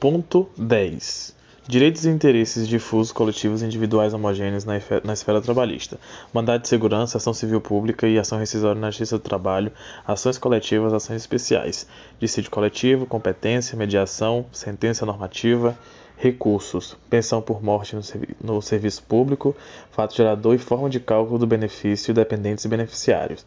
Ponto 0.00 0.48
10. 0.56 1.36
Direitos 1.68 2.06
e 2.06 2.08
interesses 2.08 2.66
difusos, 2.66 3.12
coletivos 3.12 3.60
individuais 3.60 4.14
homogêneos 4.14 4.64
na, 4.64 4.80
na 5.04 5.12
esfera 5.12 5.42
trabalhista. 5.42 6.00
Mandado 6.32 6.62
de 6.62 6.68
segurança, 6.68 7.18
ação 7.18 7.34
civil 7.34 7.60
pública 7.60 8.08
e 8.08 8.18
ação 8.18 8.38
rescisória 8.38 8.80
na 8.80 8.88
justiça 8.90 9.18
do 9.18 9.22
trabalho, 9.22 9.70
ações 10.06 10.38
coletivas, 10.38 10.94
ações 10.94 11.16
especiais. 11.16 11.86
Dissídio 12.18 12.50
coletivo, 12.50 13.04
competência, 13.04 13.76
mediação, 13.76 14.46
sentença 14.50 15.04
normativa, 15.04 15.76
recursos, 16.16 16.96
pensão 17.10 17.42
por 17.42 17.62
morte 17.62 17.94
no, 17.94 18.02
no 18.42 18.62
serviço 18.62 19.02
público, 19.02 19.54
fato 19.90 20.16
gerador 20.16 20.54
e 20.54 20.58
forma 20.58 20.88
de 20.88 20.98
cálculo 20.98 21.38
do 21.38 21.46
benefício, 21.46 22.14
dependentes 22.14 22.64
e 22.64 22.68
beneficiários. 22.68 23.44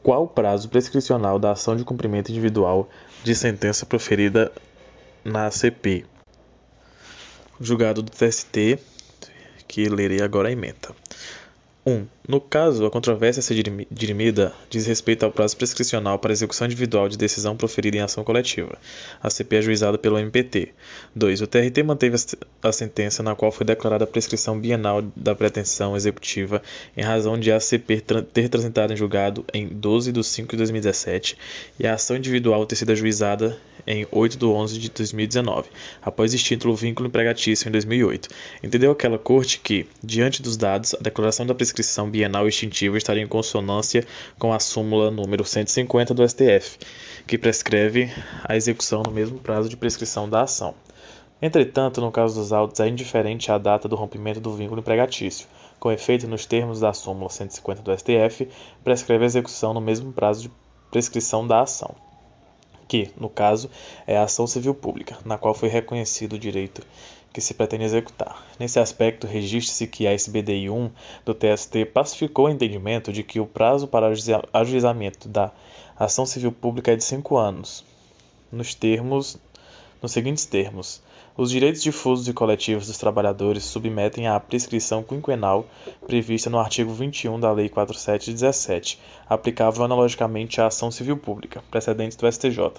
Qual 0.00 0.22
o 0.22 0.28
prazo 0.28 0.68
prescricional 0.68 1.40
da 1.40 1.50
ação 1.50 1.74
de 1.74 1.84
cumprimento 1.84 2.30
individual 2.30 2.88
de 3.24 3.34
sentença 3.34 3.84
proferida 3.84 4.52
na 5.24 5.46
ACP? 5.46 6.04
julgado 7.60 8.02
do 8.02 8.10
TST, 8.10 8.78
que 9.68 9.88
lerei 9.88 10.20
agora 10.20 10.48
a 10.48 10.52
emenda. 10.52 10.94
1. 11.84 12.06
No 12.28 12.40
caso, 12.40 12.86
a 12.86 12.90
controvérsia 12.90 13.40
a 13.40 13.42
ser 13.42 13.60
dirimida 13.90 14.52
diz 14.70 14.86
respeito 14.86 15.24
ao 15.24 15.32
prazo 15.32 15.56
prescricional 15.56 16.16
para 16.20 16.32
execução 16.32 16.68
individual 16.68 17.08
de 17.08 17.18
decisão 17.18 17.56
proferida 17.56 17.96
em 17.96 18.00
ação 18.00 18.22
coletiva. 18.22 18.78
A 19.20 19.28
CP 19.28 19.56
ajuizada 19.56 19.98
pelo 19.98 20.16
MPT. 20.16 20.68
2. 21.16 21.40
O 21.40 21.46
TRT 21.48 21.82
manteve 21.82 22.16
a 22.62 22.70
sentença 22.72 23.24
na 23.24 23.34
qual 23.34 23.50
foi 23.50 23.66
declarada 23.66 24.04
a 24.04 24.06
prescrição 24.06 24.60
bienal 24.60 25.02
da 25.16 25.34
pretensão 25.34 25.96
executiva 25.96 26.62
em 26.96 27.02
razão 27.02 27.36
de 27.36 27.50
a 27.50 27.58
CP 27.58 28.00
ter 28.32 28.48
transitado 28.48 28.92
em 28.92 28.96
julgado 28.96 29.44
em 29.52 29.66
12 29.66 30.12
de 30.12 30.22
5 30.22 30.52
de 30.52 30.58
2017 30.58 31.36
e 31.80 31.86
a 31.88 31.94
ação 31.94 32.16
individual 32.16 32.64
ter 32.64 32.76
sido 32.76 32.92
ajuizada 32.92 33.58
em 33.84 34.06
8 34.12 34.38
de 34.38 34.44
11 34.44 34.78
de 34.78 34.90
2019, 34.90 35.68
após 36.00 36.32
extinto 36.32 36.70
o 36.70 36.76
vínculo 36.76 37.08
empregatício 37.08 37.68
em 37.68 37.72
2008. 37.72 38.28
Entendeu 38.62 38.92
aquela 38.92 39.18
corte 39.18 39.58
que, 39.58 39.88
diante 40.00 40.40
dos 40.40 40.56
dados, 40.56 40.94
a 40.94 41.02
declaração 41.02 41.44
da 41.44 41.52
prescrição 41.52 41.71
bienal 42.10 42.46
extintiva 42.46 42.98
estaria 42.98 43.22
em 43.22 43.26
consonância 43.26 44.06
com 44.38 44.52
a 44.52 44.58
súmula 44.58 45.10
número 45.10 45.44
150 45.44 46.12
do 46.12 46.28
STF, 46.28 46.78
que 47.26 47.38
prescreve 47.38 48.12
a 48.44 48.56
execução 48.56 49.02
no 49.02 49.10
mesmo 49.10 49.38
prazo 49.38 49.68
de 49.68 49.76
prescrição 49.76 50.28
da 50.28 50.42
ação. 50.42 50.74
Entretanto, 51.40 52.00
no 52.00 52.12
caso 52.12 52.40
dos 52.40 52.52
autos, 52.52 52.78
é 52.78 52.88
indiferente 52.88 53.50
a 53.50 53.58
data 53.58 53.88
do 53.88 53.96
rompimento 53.96 54.40
do 54.40 54.54
vínculo 54.54 54.80
empregatício. 54.80 55.48
Com 55.80 55.90
efeito, 55.90 56.28
nos 56.28 56.46
termos 56.46 56.78
da 56.78 56.92
súmula 56.92 57.28
150 57.28 57.82
do 57.82 57.98
STF, 57.98 58.48
prescreve 58.84 59.24
a 59.24 59.26
execução 59.26 59.74
no 59.74 59.80
mesmo 59.80 60.12
prazo 60.12 60.42
de 60.42 60.50
prescrição 60.90 61.44
da 61.44 61.62
ação, 61.62 61.96
que, 62.86 63.10
no 63.18 63.28
caso, 63.28 63.68
é 64.06 64.16
a 64.16 64.22
ação 64.22 64.46
civil 64.46 64.74
pública, 64.74 65.18
na 65.24 65.36
qual 65.36 65.54
foi 65.54 65.68
reconhecido 65.68 66.34
o 66.34 66.38
direito 66.38 66.82
que 67.32 67.40
se 67.40 67.54
pretende 67.54 67.84
executar. 67.84 68.46
Nesse 68.58 68.78
aspecto, 68.78 69.26
registre-se 69.26 69.86
que 69.86 70.06
a 70.06 70.12
SBDI 70.12 70.68
1 70.68 70.90
do 71.24 71.34
TST 71.34 71.86
pacificou 71.86 72.46
o 72.46 72.50
entendimento 72.50 73.12
de 73.12 73.22
que 73.22 73.40
o 73.40 73.46
prazo 73.46 73.88
para 73.88 74.12
ajuizamento 74.52 75.28
da 75.28 75.50
ação 75.98 76.26
civil 76.26 76.52
pública 76.52 76.92
é 76.92 76.96
de 76.96 77.04
cinco 77.04 77.36
anos, 77.36 77.84
nos 78.50 78.74
termos, 78.74 79.38
nos 80.02 80.12
seguintes 80.12 80.44
termos: 80.44 81.02
os 81.34 81.50
direitos 81.50 81.82
difusos 81.82 82.28
e 82.28 82.32
coletivos 82.34 82.86
dos 82.86 82.98
trabalhadores 82.98 83.64
submetem 83.64 84.28
à 84.28 84.38
prescrição 84.38 85.02
quinquenal 85.02 85.64
prevista 86.06 86.50
no 86.50 86.58
artigo 86.58 86.92
21 86.92 87.40
da 87.40 87.50
Lei 87.50 87.70
4717, 87.70 88.98
aplicável 89.26 89.82
analogicamente 89.82 90.60
à 90.60 90.66
ação 90.66 90.90
civil 90.90 91.16
pública, 91.16 91.64
precedentes 91.70 92.18
do 92.18 92.30
STJ, 92.30 92.72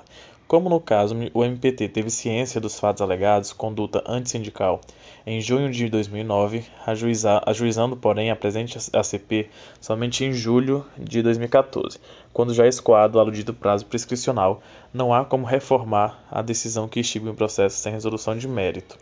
como 0.53 0.69
no 0.69 0.79
caso 0.79 1.15
o 1.33 1.43
MPT 1.43 1.89
teve 1.89 2.11
ciência 2.11 2.61
dos 2.61 2.79
fatos 2.79 3.01
alegados, 3.01 3.51
conduta 3.51 4.03
antissindical, 4.05 4.79
em 5.25 5.41
junho 5.41 5.71
de 5.71 5.89
2009, 5.89 6.63
ajuiza, 6.85 7.41
ajuizando, 7.43 7.97
porém, 7.97 8.29
a 8.29 8.35
presente 8.35 8.77
ACP 8.93 9.49
somente 9.81 10.23
em 10.23 10.31
julho 10.31 10.85
de 10.95 11.23
2014, 11.23 11.99
quando 12.31 12.53
já 12.53 12.67
escoado 12.67 13.17
o 13.17 13.19
aludido 13.19 13.51
prazo 13.51 13.87
prescricional, 13.87 14.61
não 14.93 15.11
há 15.11 15.25
como 15.25 15.43
reformar 15.43 16.23
a 16.29 16.43
decisão 16.43 16.87
que 16.87 16.99
extingue 16.99 17.29
o 17.29 17.33
processo 17.33 17.77
sem 17.77 17.91
resolução 17.91 18.37
de 18.37 18.47
mérito 18.47 18.95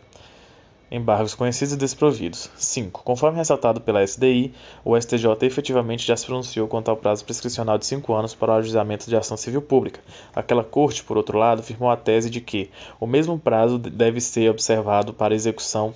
embargos 0.92 1.34
conhecidos 1.34 1.72
e 1.72 1.76
desprovidos. 1.78 2.50
5. 2.54 3.02
Conforme 3.02 3.38
ressaltado 3.38 3.80
pela 3.80 4.06
SDI, 4.06 4.52
o 4.84 4.94
STJ 5.00 5.26
efetivamente 5.40 6.06
já 6.06 6.14
se 6.14 6.26
pronunciou 6.26 6.68
quanto 6.68 6.90
ao 6.90 6.96
prazo 6.98 7.24
prescricional 7.24 7.78
de 7.78 7.86
5 7.86 8.12
anos 8.12 8.34
para 8.34 8.52
o 8.52 8.56
ajuizamento 8.56 9.08
de 9.08 9.16
ação 9.16 9.38
civil 9.38 9.62
pública. 9.62 10.00
Aquela 10.36 10.62
corte, 10.62 11.02
por 11.02 11.16
outro 11.16 11.38
lado, 11.38 11.62
firmou 11.62 11.90
a 11.90 11.96
tese 11.96 12.28
de 12.28 12.42
que 12.42 12.70
o 13.00 13.06
mesmo 13.06 13.38
prazo 13.38 13.78
deve 13.78 14.20
ser 14.20 14.50
observado 14.50 15.14
para 15.14 15.32
a 15.32 15.36
execução 15.36 15.94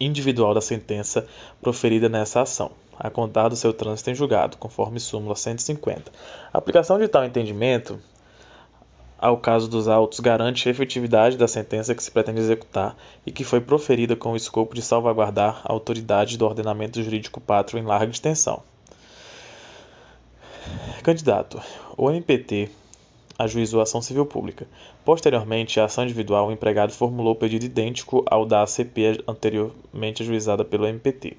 individual 0.00 0.54
da 0.54 0.62
sentença 0.62 1.26
proferida 1.60 2.08
nessa 2.08 2.40
ação, 2.40 2.70
a 2.98 3.10
contar 3.10 3.50
do 3.50 3.56
seu 3.56 3.74
trânsito 3.74 4.10
em 4.10 4.14
julgado, 4.14 4.56
conforme 4.56 4.98
súmula 4.98 5.36
150. 5.36 6.10
A 6.50 6.56
aplicação 6.56 6.98
de 6.98 7.08
tal 7.08 7.26
entendimento 7.26 8.00
ao 9.18 9.36
caso 9.36 9.68
dos 9.68 9.88
autos 9.88 10.20
garante 10.20 10.68
a 10.68 10.70
efetividade 10.70 11.36
da 11.36 11.48
sentença 11.48 11.94
que 11.94 12.02
se 12.02 12.10
pretende 12.10 12.40
executar 12.40 12.96
e 13.26 13.32
que 13.32 13.42
foi 13.42 13.60
proferida 13.60 14.14
com 14.14 14.32
o 14.32 14.36
escopo 14.36 14.74
de 14.74 14.80
salvaguardar 14.80 15.60
a 15.64 15.72
autoridade 15.72 16.38
do 16.38 16.46
ordenamento 16.46 17.02
jurídico 17.02 17.40
pátrio 17.40 17.80
em 17.80 17.84
larga 17.84 18.12
extensão. 18.12 18.62
Candidato: 21.02 21.60
o 21.96 22.10
MPT 22.10 22.70
ajuizou 23.38 23.80
a 23.80 23.84
ação 23.84 24.02
civil 24.02 24.26
pública. 24.26 24.66
Posteriormente, 25.04 25.78
a 25.78 25.84
ação 25.84 26.04
individual, 26.04 26.48
o 26.48 26.52
empregado 26.52 26.92
formulou 26.92 27.36
pedido 27.36 27.64
idêntico 27.64 28.24
ao 28.28 28.44
da 28.44 28.62
ACP 28.62 29.22
anteriormente 29.26 30.22
ajuizada 30.22 30.64
pelo 30.64 30.86
MPT. 30.86 31.36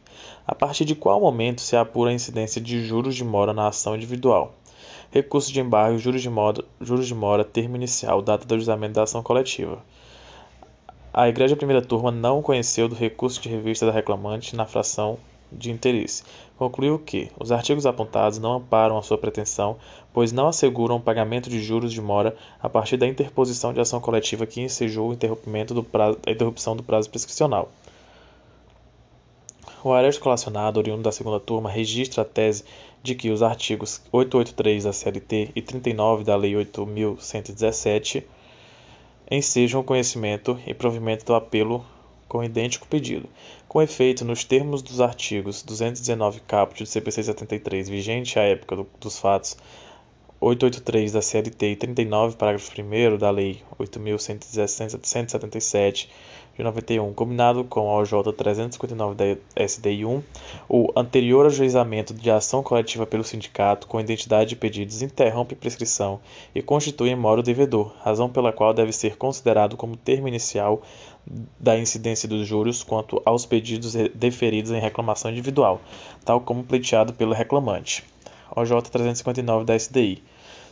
A 0.47 0.55
partir 0.55 0.85
de 0.85 0.95
qual 0.95 1.19
momento 1.19 1.61
se 1.61 1.75
apura 1.75 2.09
a 2.09 2.13
incidência 2.13 2.61
de 2.61 2.85
juros 2.85 3.15
de 3.15 3.23
mora 3.23 3.53
na 3.53 3.67
ação 3.67 3.95
individual? 3.95 4.55
Recurso 5.11 5.51
de 5.51 5.59
embargo, 5.59 5.97
juros 5.97 6.21
de, 6.21 6.29
mora, 6.29 6.63
juros 6.79 7.07
de 7.07 7.15
mora, 7.15 7.43
termo 7.43 7.75
inicial, 7.75 8.21
data 8.21 8.45
do 8.45 8.53
ajuizamento 8.53 8.93
da 8.93 9.03
ação 9.03 9.23
coletiva. 9.23 9.79
A 11.11 11.27
Igreja 11.27 11.55
Primeira 11.55 11.81
Turma 11.81 12.11
não 12.11 12.41
conheceu 12.41 12.87
do 12.87 12.95
recurso 12.95 13.41
de 13.41 13.49
revista 13.49 13.85
da 13.85 13.91
reclamante 13.91 14.55
na 14.55 14.65
fração 14.65 15.17
de 15.51 15.71
interesse. 15.71 16.23
Concluiu 16.57 16.99
que 16.99 17.31
os 17.39 17.51
artigos 17.51 17.85
apontados 17.85 18.37
não 18.37 18.53
amparam 18.53 18.97
a 18.97 19.01
sua 19.01 19.17
pretensão, 19.17 19.77
pois 20.13 20.31
não 20.31 20.47
asseguram 20.47 20.97
o 20.97 21.01
pagamento 21.01 21.49
de 21.49 21.61
juros 21.61 21.91
de 21.91 22.01
mora 22.01 22.35
a 22.61 22.69
partir 22.69 22.97
da 22.97 23.07
interposição 23.07 23.73
de 23.73 23.79
ação 23.79 23.99
coletiva 23.99 24.45
que 24.45 24.61
ensejou 24.61 25.09
o 25.09 25.13
interrompimento 25.13 25.73
do 25.73 25.83
prazo, 25.83 26.19
a 26.27 26.31
interrupção 26.31 26.75
do 26.75 26.83
prazo 26.83 27.09
prescricional. 27.09 27.71
O 29.81 29.93
arresto 29.93 30.21
colacionado, 30.21 30.77
oriundo 30.77 31.03
da 31.03 31.11
segunda 31.11 31.39
turma, 31.39 31.69
registra 31.69 32.23
a 32.23 32.25
tese 32.25 32.65
de 33.01 33.15
que 33.15 33.29
os 33.29 33.41
artigos 33.41 34.01
883 34.11 34.83
da 34.83 34.91
CLT 34.91 35.51
e 35.55 35.61
39 35.61 36.25
da 36.25 36.35
Lei 36.35 36.53
8.117 36.53 38.25
ensejam 39.31 39.79
o 39.79 39.83
conhecimento 39.83 40.59
e 40.67 40.73
provimento 40.73 41.23
do 41.23 41.33
apelo 41.33 41.85
com 42.27 42.43
idêntico 42.43 42.87
pedido. 42.87 43.29
Com 43.69 43.81
efeito, 43.81 44.25
nos 44.25 44.43
termos 44.43 44.81
dos 44.81 44.99
artigos 44.99 45.63
219 45.63 46.41
caput 46.41 46.83
do 46.83 46.87
CPC 46.87 47.23
73, 47.23 47.87
vigente 47.87 48.37
à 48.37 48.43
época 48.43 48.75
do, 48.75 48.87
dos 48.99 49.17
fatos, 49.17 49.55
883 50.41 51.13
da 51.13 51.21
CLT 51.21 51.71
e 51.71 51.75
39, 51.75 52.35
parágrafo 52.35 52.71
1 52.71 53.17
da 53.17 53.31
Lei 53.31 53.63
8.177 53.79 56.09
de 56.59 56.63
91, 56.63 57.13
combinado 57.13 57.63
com 57.63 57.89
a 57.89 57.95
OJ 58.01 58.33
359 58.35 59.15
da 59.15 59.63
SDI1, 59.63 60.21
o 60.67 60.91
anterior 60.93 61.45
ajuizamento 61.45 62.13
de 62.13 62.29
ação 62.29 62.61
coletiva 62.61 63.07
pelo 63.07 63.23
sindicato 63.23 63.87
com 63.87 63.97
identidade 63.97 64.49
de 64.49 64.55
pedidos 64.57 65.01
interrompe 65.01 65.55
prescrição 65.55 66.19
e 66.53 66.61
constitui 66.61 67.15
moro 67.15 67.41
devedor, 67.41 67.93
razão 68.03 68.29
pela 68.29 68.51
qual 68.51 68.73
deve 68.73 68.91
ser 68.91 69.15
considerado 69.15 69.77
como 69.77 69.95
termo 69.95 70.27
inicial 70.27 70.81
da 71.57 71.77
incidência 71.77 72.27
dos 72.27 72.45
juros 72.45 72.83
quanto 72.83 73.21
aos 73.23 73.45
pedidos 73.45 73.93
deferidos 74.13 74.71
em 74.71 74.81
reclamação 74.81 75.31
individual, 75.31 75.79
tal 76.25 76.41
como 76.41 76.63
pleiteado 76.63 77.13
pelo 77.13 77.33
reclamante. 77.33 78.03
OJ 78.53 78.81
359 78.91 79.63
da 79.63 79.75
SDI. 79.75 80.21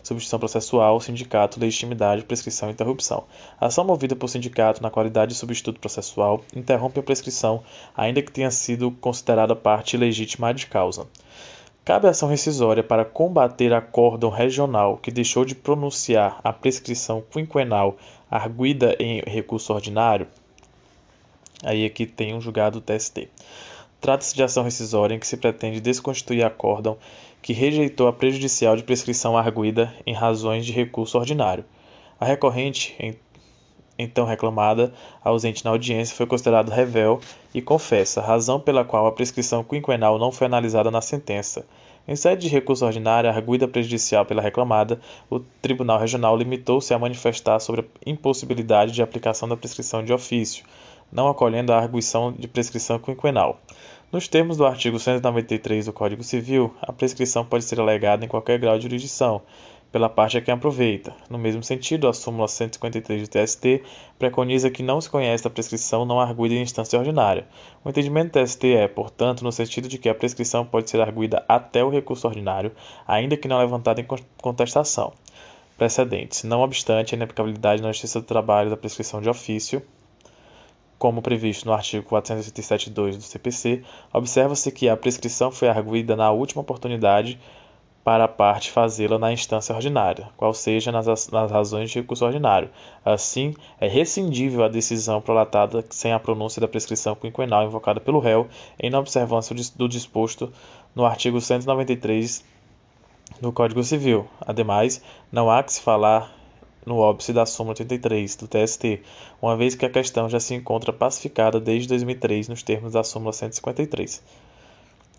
Substituição 0.07 0.39
processual, 0.39 1.01
sindicato, 1.01 1.59
legitimidade, 1.59 2.23
prescrição 2.23 2.69
e 2.69 2.71
interrupção. 2.71 3.25
A 3.59 3.65
ação 3.65 3.83
movida 3.83 4.15
por 4.15 4.29
sindicato 4.29 4.81
na 4.81 4.89
qualidade 4.89 5.33
de 5.33 5.37
substituto 5.37 5.81
processual 5.81 6.45
interrompe 6.55 6.97
a 6.97 7.03
prescrição, 7.03 7.61
ainda 7.93 8.21
que 8.21 8.31
tenha 8.31 8.49
sido 8.49 8.89
considerada 8.89 9.53
parte 9.53 9.97
legítima 9.97 10.53
de 10.53 10.65
causa. 10.65 11.05
Cabe 11.83 12.07
ação 12.07 12.29
rescisória 12.29 12.81
para 12.81 13.03
combater 13.03 13.73
acórdão 13.73 14.29
regional 14.29 14.95
que 14.95 15.11
deixou 15.11 15.43
de 15.43 15.53
pronunciar 15.53 16.39
a 16.41 16.53
prescrição 16.53 17.21
quinquenal 17.29 17.97
arguida 18.31 18.95
em 19.01 19.21
recurso 19.27 19.73
ordinário. 19.73 20.25
Aí 21.65 21.85
aqui 21.85 22.05
tem 22.05 22.33
um 22.33 22.39
julgado 22.39 22.79
TST. 22.79 23.27
Trata-se 23.99 24.33
de 24.33 24.43
ação 24.43 24.63
rescisória 24.63 25.15
em 25.15 25.19
que 25.19 25.27
se 25.27 25.35
pretende 25.35 25.81
desconstituir 25.81 26.45
acórdão 26.45 26.97
que 27.47 27.53
rejeitou 27.53 28.09
a 28.09 28.13
prejudicial 28.13 28.75
de 28.75 28.83
prescrição 28.83 29.37
arguida 29.37 29.95
em 30.05 30.13
razões 30.13 30.65
de 30.65 30.73
recurso 30.73 31.17
ordinário. 31.17 31.63
A 32.19 32.25
recorrente, 32.25 32.93
então 33.97 34.25
reclamada, 34.25 34.93
ausente 35.23 35.63
na 35.63 35.71
audiência, 35.71 36.13
foi 36.13 36.25
considerado 36.25 36.67
revel 36.67 37.21
e 37.53 37.61
confessa, 37.61 38.19
razão 38.19 38.59
pela 38.59 38.83
qual 38.83 39.07
a 39.07 39.13
prescrição 39.13 39.63
quinquenal 39.63 40.19
não 40.19 40.29
foi 40.29 40.45
analisada 40.45 40.91
na 40.91 40.99
sentença. 40.99 41.65
Em 42.05 42.17
sede 42.17 42.41
de 42.41 42.53
recurso 42.53 42.85
ordinário, 42.85 43.29
arguida 43.29 43.65
prejudicial 43.65 44.25
pela 44.25 44.41
reclamada, 44.41 44.99
o 45.29 45.39
Tribunal 45.39 45.99
Regional 45.99 46.35
limitou-se 46.35 46.93
a 46.93 46.99
manifestar 46.99 47.61
sobre 47.61 47.79
a 47.79 48.09
impossibilidade 48.09 48.91
de 48.91 49.01
aplicação 49.01 49.47
da 49.47 49.55
prescrição 49.55 50.03
de 50.03 50.11
ofício, 50.11 50.65
não 51.09 51.29
acolhendo 51.29 51.71
a 51.71 51.77
arguição 51.77 52.33
de 52.33 52.45
prescrição 52.45 52.99
quinquenal. 52.99 53.61
Nos 54.09 54.25
termos 54.25 54.55
do 54.55 54.65
artigo 54.65 54.97
193 54.97 55.85
do 55.85 55.91
Código 55.91 56.23
Civil, 56.23 56.73
a 56.81 56.93
prescrição 56.93 57.43
pode 57.43 57.65
ser 57.65 57.77
alegada 57.77 58.23
em 58.23 58.27
qualquer 58.29 58.57
grau 58.57 58.77
de 58.77 58.83
jurisdição, 58.83 59.41
pela 59.91 60.07
parte 60.07 60.37
a 60.37 60.41
quem 60.41 60.53
aproveita. 60.53 61.13
No 61.29 61.37
mesmo 61.37 61.61
sentido, 61.61 62.07
a 62.07 62.13
súmula 62.13 62.47
153 62.47 63.27
do 63.27 63.29
TST 63.29 63.83
preconiza 64.17 64.71
que 64.71 64.81
não 64.81 65.01
se 65.01 65.09
conhece 65.09 65.45
a 65.45 65.49
prescrição 65.49 66.05
não 66.05 66.21
arguida 66.21 66.55
em 66.55 66.61
instância 66.61 66.97
ordinária. 66.97 67.49
O 67.83 67.89
entendimento 67.89 68.31
do 68.31 68.41
TST 68.41 68.75
é, 68.75 68.87
portanto, 68.87 69.43
no 69.43 69.51
sentido 69.51 69.89
de 69.89 69.97
que 69.97 70.07
a 70.07 70.15
prescrição 70.15 70.65
pode 70.65 70.89
ser 70.89 71.01
arguida 71.01 71.43
até 71.45 71.83
o 71.83 71.89
recurso 71.89 72.29
ordinário, 72.29 72.71
ainda 73.05 73.35
que 73.35 73.49
não 73.49 73.59
levantada 73.59 73.99
em 73.99 74.07
contestação. 74.41 75.11
Precedentes. 75.77 76.45
Não 76.45 76.61
obstante 76.61 77.13
a 77.13 77.17
inaplicabilidade 77.17 77.81
na 77.81 77.91
Justiça 77.91 78.21
do 78.21 78.25
Trabalho 78.25 78.69
da 78.69 78.77
prescrição 78.77 79.21
de 79.21 79.29
ofício, 79.29 79.81
como 80.97 81.21
previsto 81.21 81.65
no 81.65 81.73
artigo 81.73 82.09
487.2 82.09 83.15
do 83.15 83.21
CPC, 83.21 83.83
observa-se 84.11 84.71
que 84.71 84.89
a 84.89 84.97
prescrição 84.97 85.51
foi 85.51 85.69
arguida 85.69 86.15
na 86.15 86.31
última 86.31 86.61
oportunidade 86.61 87.39
para 88.07 88.23
a 88.23 88.27
parte 88.27 88.71
fazê-la 88.71 89.19
na 89.19 89.33
instância 89.33 89.75
ordinária, 89.75 90.29
qual 90.37 90.53
seja 90.53 90.93
nas, 90.93 91.27
nas 91.27 91.51
razões 91.51 91.91
de 91.91 91.99
recurso 91.99 92.25
ordinário. 92.25 92.69
Assim, 93.03 93.53
é 93.81 93.87
rescindível 93.89 94.63
a 94.63 94.69
decisão 94.69 95.19
prolatada 95.19 95.83
sem 95.89 96.13
a 96.13 96.19
pronúncia 96.19 96.61
da 96.61 96.69
prescrição 96.69 97.15
quinquenal 97.15 97.65
invocada 97.65 97.99
pelo 97.99 98.19
réu 98.19 98.47
em 98.79 98.95
observância 98.95 99.53
do 99.75 99.89
disposto 99.89 100.53
no 100.95 101.05
artigo 101.05 101.41
193 101.41 102.45
do 103.41 103.51
Código 103.51 103.83
Civil. 103.83 104.25
Ademais, 104.39 105.03
não 105.29 105.51
há 105.51 105.61
que 105.61 105.73
se 105.73 105.81
falar 105.81 106.36
no 106.87 106.99
óbice 106.99 107.33
da 107.33 107.45
súmula 107.45 107.75
33 107.75 108.37
do 108.37 108.47
TST, 108.47 109.01
uma 109.41 109.57
vez 109.57 109.75
que 109.75 109.85
a 109.85 109.89
questão 109.89 110.29
já 110.29 110.39
se 110.39 110.55
encontra 110.55 110.93
pacificada 110.93 111.59
desde 111.59 111.89
2003 111.89 112.47
nos 112.47 112.63
termos 112.63 112.93
da 112.93 113.03
súmula 113.03 113.33
153. 113.33 114.23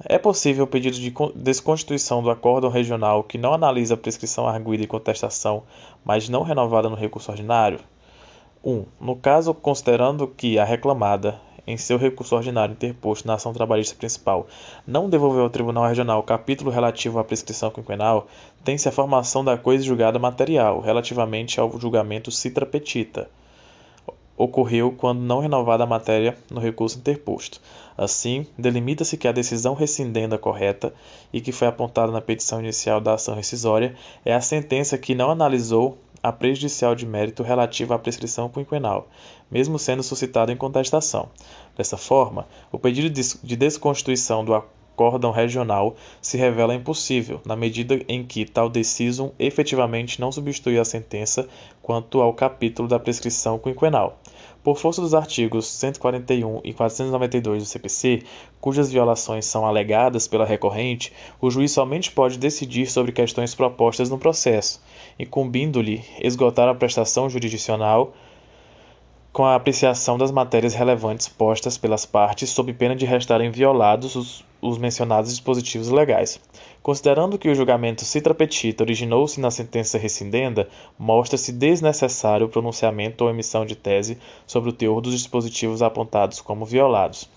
É 0.05 0.17
possível 0.17 0.65
o 0.65 0.67
pedido 0.67 0.97
de 0.97 1.13
desconstituição 1.35 2.23
do 2.23 2.31
acórdão 2.31 2.71
regional 2.71 3.23
que 3.23 3.37
não 3.37 3.53
analisa 3.53 3.95
a 3.95 3.99
prescrição 3.99 4.49
arguida 4.49 4.85
e 4.85 4.87
contestação, 4.87 5.63
mas 6.03 6.27
não 6.27 6.43
renovada 6.43 6.89
no 6.89 6.97
recurso 6.97 7.31
ordinário? 7.31 7.81
1. 8.65 8.71
Um, 8.73 8.87
no 8.99 9.15
caso, 9.15 9.53
considerando 9.53 10.27
que 10.27 10.59
a 10.59 10.65
reclamada, 10.65 11.39
em 11.69 11.77
seu 11.77 11.99
recurso 11.99 12.35
ordinário 12.35 12.73
interposto 12.73 13.29
na 13.29 13.35
ação 13.35 13.53
trabalhista 13.53 13.95
principal, 13.95 14.47
não 14.87 15.11
devolveu 15.11 15.43
ao 15.43 15.51
Tribunal 15.51 15.87
Regional 15.87 16.21
o 16.21 16.23
capítulo 16.23 16.71
relativo 16.71 17.19
à 17.19 17.25
prescrição 17.25 17.71
quinquenal, 17.71 18.27
tem-se 18.65 18.89
a 18.89 18.93
formação 18.93 19.45
da 19.45 19.59
coisa 19.59 19.85
julgada 19.85 20.19
material, 20.19 20.81
relativamente 20.81 21.61
ao 21.61 21.79
julgamento 21.79 22.31
citra 22.31 22.65
petita 22.65 23.29
ocorreu 24.39 24.95
quando 24.97 25.19
não 25.19 25.41
renovada 25.41 25.83
a 25.83 25.87
matéria 25.87 26.39
no 26.49 26.61
recurso 26.61 26.97
interposto. 26.97 27.61
Assim, 27.97 28.47
delimita-se 28.57 29.17
que 29.17 29.27
a 29.27 29.33
decisão 29.33 29.75
rescindenda 29.75 30.39
correta 30.39 30.95
e 31.33 31.41
que 31.41 31.51
foi 31.51 31.67
apontada 31.67 32.13
na 32.13 32.21
petição 32.21 32.61
inicial 32.61 33.01
da 33.01 33.15
ação 33.15 33.35
rescisória 33.35 33.97
é 34.25 34.33
a 34.33 34.41
sentença 34.41 34.97
que 34.97 35.17
não 35.17 35.31
analisou 35.31 35.99
a 36.23 36.33
prejudicial 36.33 36.95
de 36.95 37.07
mérito 37.07 37.43
relativa 37.43 37.95
à 37.95 37.99
prescrição 37.99 38.49
quinquenal, 38.49 39.09
mesmo 39.51 39.79
sendo 39.79 40.03
suscitada 40.03 40.53
em 40.53 40.57
contestação. 40.57 41.29
Dessa 41.77 41.97
forma, 41.97 42.47
o 42.73 42.79
pedido 42.79 43.09
de 43.11 43.57
desconstituição 43.57 44.45
do 44.45 44.55
acórdão 44.55 45.31
regional 45.31 45.95
se 46.21 46.37
revela 46.37 46.75
impossível, 46.75 47.41
na 47.45 47.55
medida 47.55 48.01
em 48.09 48.25
que 48.25 48.45
tal 48.45 48.69
decisão 48.69 49.33
efetivamente 49.39 50.21
não 50.21 50.33
substitui 50.33 50.79
a 50.79 50.85
sentença 50.85 51.49
quanto 51.81 52.21
ao 52.21 52.35
capítulo 52.35 52.89
da 52.89 52.99
prescrição 52.99 53.59
quinquenal. 53.59 54.19
Por 54.69 54.77
força 54.77 55.01
dos 55.01 55.15
artigos 55.15 55.67
141 55.67 56.61
e 56.63 56.75
492 56.75 57.63
do 57.63 57.67
CPC, 57.67 58.23
cujas 58.61 58.93
violações 58.93 59.47
são 59.47 59.65
alegadas 59.65 60.29
pela 60.29 60.45
recorrente, 60.45 61.11
o 61.41 61.51
juiz 61.51 61.73
somente 61.73 62.11
pode 62.11 62.37
decidir 62.37 62.85
sobre 62.85 63.11
questões 63.11 63.55
propostas 63.55 64.11
no 64.11 64.19
processo, 64.19 64.79
incumbindo-lhe 65.19 66.05
esgotar 66.21 66.69
a 66.69 66.75
prestação 66.75 67.31
jurisdicional 67.31 68.13
com 69.33 69.47
a 69.47 69.55
apreciação 69.55 70.19
das 70.19 70.31
matérias 70.31 70.75
relevantes 70.75 71.29
postas 71.29 71.79
pelas 71.79 72.05
partes, 72.05 72.51
sob 72.51 72.71
pena 72.75 72.95
de 72.95 73.07
restarem 73.07 73.51
violados 73.51 74.17
os, 74.17 74.45
os 74.61 74.79
mencionados 74.79 75.31
dispositivos 75.31 75.89
legais. 75.89 76.41
Considerando 76.83 77.39
que 77.39 77.49
o 77.49 77.55
julgamento 77.55 78.05
citra 78.05 78.35
petita 78.35 78.83
originou-se 78.83 79.41
na 79.41 79.51
sentença 79.51 79.99
rescindenda, 79.99 80.69
mostra-se 80.99 81.53
desnecessário 81.53 82.47
o 82.47 82.49
pronunciamento 82.49 83.25
ou 83.25 83.31
emissão 83.31 83.65
de 83.65 83.77
tese 83.77 84.19
sobre 84.47 84.71
o 84.71 84.73
teor 84.73 85.01
dos 85.01 85.13
dispositivos 85.13 85.83
apontados 85.83 86.41
como 86.41 86.65
violados. 86.65 87.29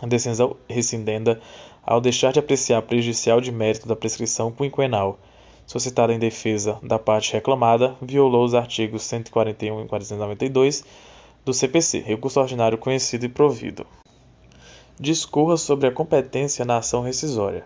A 0.00 0.06
decisão 0.06 0.56
rescindenda, 0.68 1.40
ao 1.82 2.00
deixar 2.00 2.32
de 2.32 2.38
apreciar 2.38 2.82
prejudicial 2.82 3.40
de 3.40 3.50
mérito 3.50 3.88
da 3.88 3.96
prescrição 3.96 4.52
quinquenal, 4.52 5.18
suscitada 5.66 6.12
em 6.12 6.18
defesa 6.18 6.78
da 6.82 6.98
parte 6.98 7.32
reclamada, 7.32 7.96
violou 8.00 8.44
os 8.44 8.54
artigos 8.54 9.02
141 9.02 9.84
e 9.84 9.88
492 9.88 10.84
do 11.44 11.54
CPC, 11.54 12.00
recurso 12.00 12.40
ordinário 12.40 12.78
conhecido 12.78 13.24
e 13.24 13.28
provido. 13.28 13.86
Discorra 14.98 15.56
sobre 15.56 15.86
a 15.88 15.92
competência 15.92 16.64
na 16.64 16.78
ação 16.78 17.02
rescisória. 17.02 17.64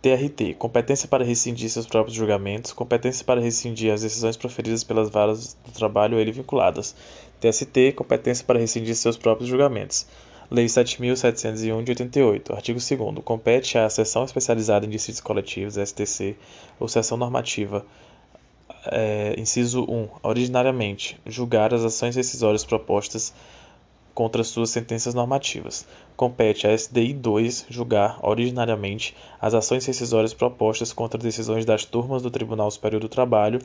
TRT, 0.00 0.54
competência 0.54 1.08
para 1.08 1.24
rescindir 1.24 1.68
seus 1.68 1.86
próprios 1.86 2.16
julgamentos, 2.16 2.72
competência 2.72 3.24
para 3.24 3.40
rescindir 3.40 3.92
as 3.92 4.02
decisões 4.02 4.36
proferidas 4.36 4.84
pelas 4.84 5.10
varas 5.10 5.56
do 5.66 5.72
trabalho 5.72 6.16
a 6.16 6.20
ele 6.20 6.32
vinculadas. 6.32 6.94
TST, 7.40 7.92
competência 7.96 8.44
para 8.44 8.58
rescindir 8.58 8.94
seus 8.94 9.16
próprios 9.16 9.50
julgamentos. 9.50 10.06
Lei 10.50 10.64
7.701 10.64 11.84
de 11.84 11.90
88, 11.90 12.54
artigo 12.54 12.78
2 12.78 13.22
compete 13.22 13.76
à 13.76 13.90
Seção 13.90 14.24
Especializada 14.24 14.86
em 14.86 14.88
Distritos 14.88 15.20
Coletivos, 15.20 15.74
STC, 15.74 16.36
ou 16.80 16.88
Seção 16.88 17.18
Normativa, 17.18 17.84
é, 18.86 19.34
inciso 19.36 19.82
1. 19.82 20.08
Originariamente, 20.22 21.20
julgar 21.26 21.74
as 21.74 21.84
ações 21.84 22.16
rescisórias 22.16 22.64
propostas 22.64 23.34
contra 24.18 24.42
suas 24.42 24.70
sentenças 24.70 25.14
normativas. 25.14 25.86
Compete 26.16 26.66
à 26.66 26.76
SDI 26.76 27.12
2 27.12 27.66
julgar, 27.70 28.18
originariamente, 28.20 29.14
as 29.40 29.54
ações 29.54 29.86
rescisórias 29.86 30.34
propostas 30.34 30.92
contra 30.92 31.20
decisões 31.20 31.64
das 31.64 31.84
turmas 31.84 32.20
do 32.20 32.28
Tribunal 32.28 32.68
Superior 32.68 33.00
do 33.00 33.08
Trabalho 33.08 33.60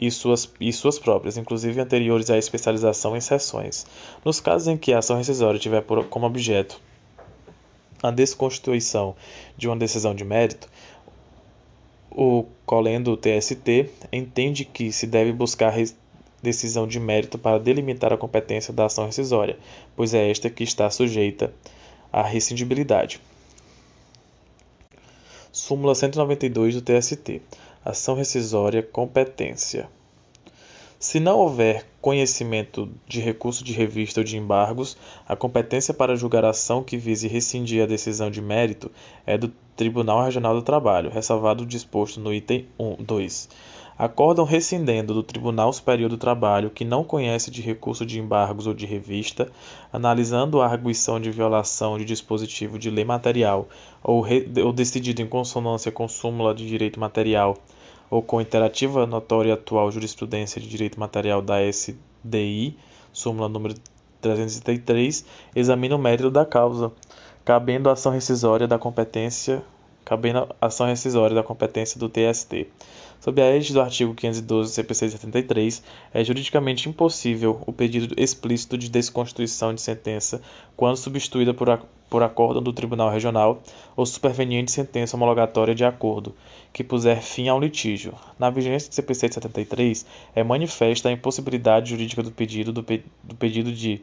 e 0.00 0.10
suas, 0.10 0.50
e 0.58 0.72
suas 0.72 0.98
próprias, 0.98 1.36
inclusive 1.36 1.78
anteriores 1.78 2.30
à 2.30 2.38
especialização 2.38 3.14
em 3.14 3.20
sessões. 3.20 3.86
Nos 4.24 4.40
casos 4.40 4.66
em 4.66 4.78
que 4.78 4.94
a 4.94 4.98
ação 5.00 5.18
rescisória 5.18 5.60
tiver 5.60 5.82
por, 5.82 6.02
como 6.06 6.24
objeto 6.24 6.80
a 8.02 8.10
desconstituição 8.10 9.14
de 9.58 9.68
uma 9.68 9.76
decisão 9.76 10.14
de 10.14 10.24
mérito, 10.24 10.70
o 12.10 12.46
colendo 12.64 13.14
TST 13.14 13.90
entende 14.10 14.64
que 14.64 14.90
se 14.90 15.06
deve 15.06 15.34
buscar 15.34 15.70
decisão 16.42 16.86
de 16.86 16.98
mérito 16.98 17.38
para 17.38 17.58
delimitar 17.58 18.12
a 18.12 18.18
competência 18.18 18.72
da 18.72 18.86
ação 18.86 19.06
rescisória, 19.06 19.58
pois 19.94 20.12
é 20.12 20.30
esta 20.30 20.50
que 20.50 20.64
está 20.64 20.90
sujeita 20.90 21.54
à 22.12 22.22
rescindibilidade. 22.22 23.20
Súmula 25.52 25.94
192 25.94 26.74
do 26.74 26.82
TST. 26.82 27.40
Ação 27.84 28.14
rescisória 28.14 28.82
competência. 28.82 29.88
Se 30.98 31.18
não 31.18 31.40
houver 31.40 31.84
conhecimento 32.00 32.88
de 33.08 33.20
recurso 33.20 33.64
de 33.64 33.72
revista 33.72 34.20
ou 34.20 34.24
de 34.24 34.36
embargos, 34.36 34.96
a 35.28 35.34
competência 35.34 35.92
para 35.92 36.14
julgar 36.14 36.44
a 36.44 36.50
ação 36.50 36.82
que 36.84 36.96
vise 36.96 37.26
rescindir 37.26 37.82
a 37.82 37.86
decisão 37.86 38.30
de 38.30 38.40
mérito 38.40 38.88
é 39.26 39.36
do 39.36 39.52
Tribunal 39.76 40.24
Regional 40.24 40.54
do 40.54 40.62
Trabalho, 40.62 41.10
ressalvado 41.10 41.64
o 41.64 41.66
disposto 41.66 42.20
no 42.20 42.32
item 42.32 42.68
1, 42.78 43.02
2. 43.02 43.48
Acórdão 44.02 44.44
rescindendo 44.44 45.14
do 45.14 45.22
Tribunal 45.22 45.72
Superior 45.72 46.10
do 46.10 46.18
Trabalho 46.18 46.70
que 46.70 46.84
não 46.84 47.04
conhece 47.04 47.52
de 47.52 47.62
recurso 47.62 48.04
de 48.04 48.18
embargos 48.18 48.66
ou 48.66 48.74
de 48.74 48.84
revista, 48.84 49.48
analisando 49.92 50.60
a 50.60 50.66
arguição 50.66 51.20
de 51.20 51.30
violação 51.30 51.96
de 51.96 52.04
dispositivo 52.04 52.80
de 52.80 52.90
lei 52.90 53.04
material 53.04 53.68
ou, 54.02 54.20
re, 54.20 54.50
ou 54.60 54.72
decidido 54.72 55.22
em 55.22 55.28
consonância 55.28 55.92
com 55.92 56.08
súmula 56.08 56.52
de 56.52 56.66
direito 56.66 56.98
material 56.98 57.56
ou 58.10 58.20
com 58.20 58.40
interativa 58.40 59.06
notória 59.06 59.54
atual 59.54 59.88
jurisprudência 59.92 60.60
de 60.60 60.68
direito 60.68 60.98
material 60.98 61.40
da 61.40 61.60
SDI, 61.62 62.76
súmula 63.12 63.48
número 63.48 63.76
333, 64.20 65.24
examina 65.54 65.94
o 65.94 65.98
mérito 66.00 66.28
da 66.28 66.44
causa, 66.44 66.90
cabendo 67.44 67.88
a 67.88 67.92
ação 67.92 68.10
rescisória 68.10 68.66
da 68.66 68.80
competência 68.80 69.62
cabendo 70.04 70.48
ação 70.60 70.86
rescisória 70.86 71.34
da 71.34 71.42
competência 71.42 71.98
do 71.98 72.08
TST. 72.08 72.66
Sob 73.22 73.40
a 73.40 73.44
égide 73.44 73.74
do 73.74 73.80
artigo 73.80 74.14
512 74.14 74.70
do 74.70 74.74
CPC 74.74 75.10
73, 75.10 75.80
é 76.12 76.24
juridicamente 76.24 76.88
impossível 76.88 77.62
o 77.64 77.72
pedido 77.72 78.20
explícito 78.20 78.76
de 78.76 78.90
desconstituição 78.90 79.72
de 79.72 79.80
sentença 79.80 80.42
quando 80.76 80.96
substituída 80.96 81.54
por, 81.54 81.86
por 82.10 82.24
acórdão 82.24 82.60
do 82.60 82.72
Tribunal 82.72 83.10
Regional 83.10 83.62
ou 83.96 84.04
superveniente 84.04 84.72
sentença 84.72 85.16
homologatória 85.16 85.72
de 85.72 85.84
acordo, 85.84 86.34
que 86.72 86.82
puser 86.82 87.22
fim 87.22 87.46
ao 87.46 87.60
litígio. 87.60 88.12
Na 88.36 88.50
vigência 88.50 88.88
do 88.88 88.94
CPC 88.96 89.34
73, 89.34 90.04
é 90.34 90.42
manifesta 90.42 91.08
a 91.08 91.12
impossibilidade 91.12 91.90
jurídica 91.90 92.24
do 92.24 92.32
pedido, 92.32 92.72
do, 92.72 92.82
pe, 92.82 93.04
do 93.22 93.36
pedido 93.36 93.70
de 93.70 94.02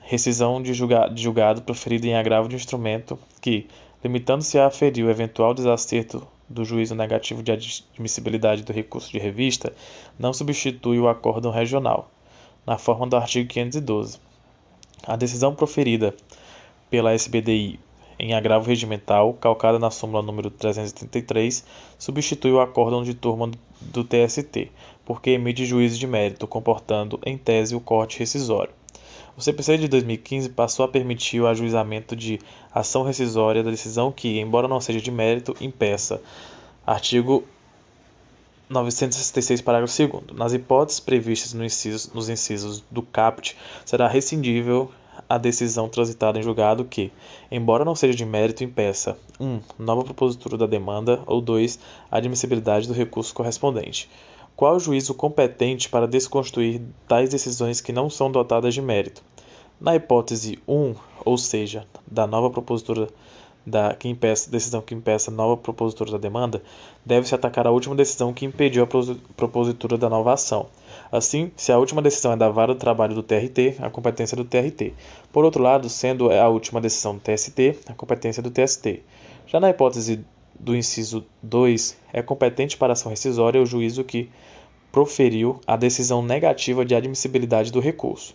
rescisão 0.00 0.62
de 0.62 0.72
julgado, 0.72 1.14
de 1.14 1.22
julgado 1.22 1.60
proferido 1.60 2.06
em 2.06 2.16
agravo 2.16 2.48
de 2.48 2.56
instrumento 2.56 3.18
que, 3.42 3.66
limitando-se 4.02 4.58
a 4.58 4.66
aferir 4.66 5.04
o 5.04 5.10
eventual 5.10 5.54
desacerto 5.54 6.26
do 6.48 6.64
juízo 6.64 6.94
negativo 6.94 7.42
de 7.42 7.52
admissibilidade 7.52 8.62
do 8.62 8.72
recurso 8.72 9.10
de 9.10 9.18
revista, 9.18 9.72
não 10.18 10.32
substitui 10.32 10.98
o 10.98 11.08
acórdão 11.08 11.52
regional, 11.52 12.10
na 12.66 12.76
forma 12.78 13.06
do 13.06 13.16
artigo 13.16 13.48
512. 13.48 14.18
A 15.06 15.16
decisão 15.16 15.54
proferida 15.54 16.14
pela 16.90 17.14
SBDI 17.14 17.78
em 18.22 18.34
agravo 18.34 18.66
regimental, 18.66 19.32
calcada 19.32 19.78
na 19.78 19.90
súmula 19.90 20.22
número 20.22 20.50
333, 20.50 21.64
substitui 21.98 22.52
o 22.52 22.60
acórdão 22.60 23.02
de 23.02 23.14
turma 23.14 23.50
do 23.80 24.04
TST, 24.04 24.70
porque 25.06 25.30
emite 25.30 25.64
juízo 25.64 25.98
de 25.98 26.06
mérito, 26.06 26.46
comportando, 26.46 27.18
em 27.24 27.38
tese, 27.38 27.74
o 27.74 27.80
corte 27.80 28.18
rescisório. 28.18 28.74
O 29.40 29.42
CPC 29.42 29.78
de 29.78 29.88
2015 29.88 30.50
passou 30.50 30.84
a 30.84 30.88
permitir 30.88 31.40
o 31.40 31.46
ajuizamento 31.46 32.14
de 32.14 32.38
ação 32.74 33.02
rescisória 33.02 33.62
da 33.62 33.70
decisão 33.70 34.12
que, 34.12 34.38
embora 34.38 34.68
não 34.68 34.82
seja 34.82 35.00
de 35.00 35.10
mérito, 35.10 35.56
impeça. 35.62 36.20
Artigo 36.86 37.42
966, 38.68 39.62
parágrafo 39.62 39.96
2 39.96 40.36
Nas 40.36 40.52
hipóteses 40.52 41.00
previstas 41.00 41.54
no 41.54 41.64
inciso, 41.64 42.10
nos 42.12 42.28
incisos 42.28 42.84
do 42.90 43.00
CAPT, 43.00 43.56
será 43.86 44.06
rescindível 44.08 44.90
a 45.26 45.38
decisão 45.38 45.88
transitada 45.88 46.38
em 46.38 46.42
julgado 46.42 46.84
que, 46.84 47.10
embora 47.50 47.82
não 47.82 47.94
seja 47.94 48.14
de 48.14 48.26
mérito, 48.26 48.62
impeça 48.62 49.16
1. 49.40 49.46
Um, 49.46 49.60
nova 49.78 50.04
propositura 50.04 50.58
da 50.58 50.66
demanda 50.66 51.22
ou 51.24 51.40
2. 51.40 51.80
admissibilidade 52.10 52.86
do 52.86 52.92
recurso 52.92 53.32
correspondente. 53.32 54.06
Qual 54.56 54.76
o 54.76 54.80
juízo 54.80 55.14
competente 55.14 55.88
para 55.88 56.06
desconstruir 56.06 56.82
tais 57.08 57.30
decisões 57.30 57.80
que 57.80 57.92
não 57.92 58.10
são 58.10 58.30
dotadas 58.30 58.74
de 58.74 58.82
mérito? 58.82 59.22
Na 59.80 59.96
hipótese 59.96 60.58
1, 60.68 60.94
ou 61.24 61.38
seja, 61.38 61.86
da 62.06 62.26
nova 62.26 62.50
propositura 62.50 63.08
da 63.64 63.94
que 63.94 64.08
impeça, 64.08 64.50
decisão 64.50 64.80
que 64.80 64.94
impeça 64.94 65.30
a 65.30 65.34
nova 65.34 65.56
propositura 65.56 66.12
da 66.12 66.18
demanda, 66.18 66.62
deve-se 67.04 67.34
atacar 67.34 67.66
a 67.66 67.70
última 67.70 67.94
decisão 67.94 68.32
que 68.32 68.44
impediu 68.44 68.82
a 68.82 68.86
propositura 69.36 69.96
da 69.96 70.08
nova 70.08 70.32
ação. 70.32 70.66
Assim, 71.10 71.50
se 71.56 71.70
a 71.72 71.78
última 71.78 72.02
decisão 72.02 72.32
é 72.32 72.36
da 72.36 72.48
vara 72.48 72.74
do 72.74 72.80
trabalho 72.80 73.14
do 73.14 73.22
TRT, 73.22 73.76
a 73.80 73.90
competência 73.90 74.36
do 74.36 74.44
TRT. 74.44 74.94
Por 75.32 75.44
outro 75.44 75.62
lado, 75.62 75.88
sendo 75.88 76.30
a 76.30 76.48
última 76.48 76.80
decisão 76.80 77.14
do 77.14 77.20
TST, 77.20 77.78
a 77.86 77.94
competência 77.94 78.42
do 78.42 78.50
TST. 78.50 79.02
Já 79.46 79.60
na 79.60 79.70
hipótese 79.70 80.24
do 80.60 80.76
inciso 80.76 81.24
2, 81.42 81.96
é 82.12 82.22
competente 82.22 82.76
para 82.76 82.92
ação 82.92 83.10
rescisória 83.10 83.60
o 83.60 83.66
juízo 83.66 84.04
que 84.04 84.28
proferiu 84.92 85.60
a 85.66 85.76
decisão 85.76 86.22
negativa 86.22 86.84
de 86.84 86.94
admissibilidade 86.94 87.72
do 87.72 87.80
recurso. 87.80 88.34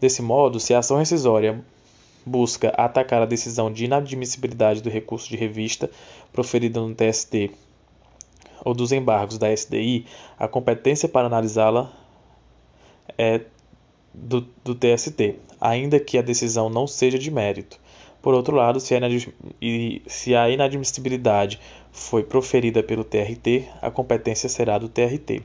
Desse 0.00 0.22
modo, 0.22 0.58
se 0.58 0.72
a 0.72 0.78
ação 0.78 0.96
rescisória 0.96 1.62
busca 2.24 2.70
atacar 2.70 3.22
a 3.22 3.26
decisão 3.26 3.72
de 3.72 3.84
inadmissibilidade 3.84 4.82
do 4.82 4.90
recurso 4.90 5.28
de 5.28 5.36
revista 5.36 5.90
proferida 6.32 6.80
no 6.80 6.94
TST 6.94 7.50
ou 8.64 8.74
dos 8.74 8.92
embargos 8.92 9.38
da 9.38 9.52
SDI, 9.52 10.06
a 10.38 10.48
competência 10.48 11.08
para 11.08 11.26
analisá-la 11.26 11.92
é 13.16 13.42
do, 14.12 14.46
do, 14.64 14.74
TST, 14.74 15.36
ainda 15.60 16.00
que 16.00 16.18
a 16.18 16.22
decisão 16.22 16.68
não 16.68 16.86
seja 16.86 17.18
de 17.18 17.30
mérito. 17.30 17.78
Por 18.28 18.34
outro 18.34 18.54
lado, 18.54 18.78
se 18.78 18.94
a, 20.34 20.42
a 20.42 20.50
inadmissibilidade 20.50 21.58
foi 21.90 22.22
proferida 22.22 22.82
pelo 22.82 23.02
TRT, 23.02 23.64
a 23.80 23.90
competência 23.90 24.50
será 24.50 24.76
do 24.76 24.86
TRT. 24.86 25.40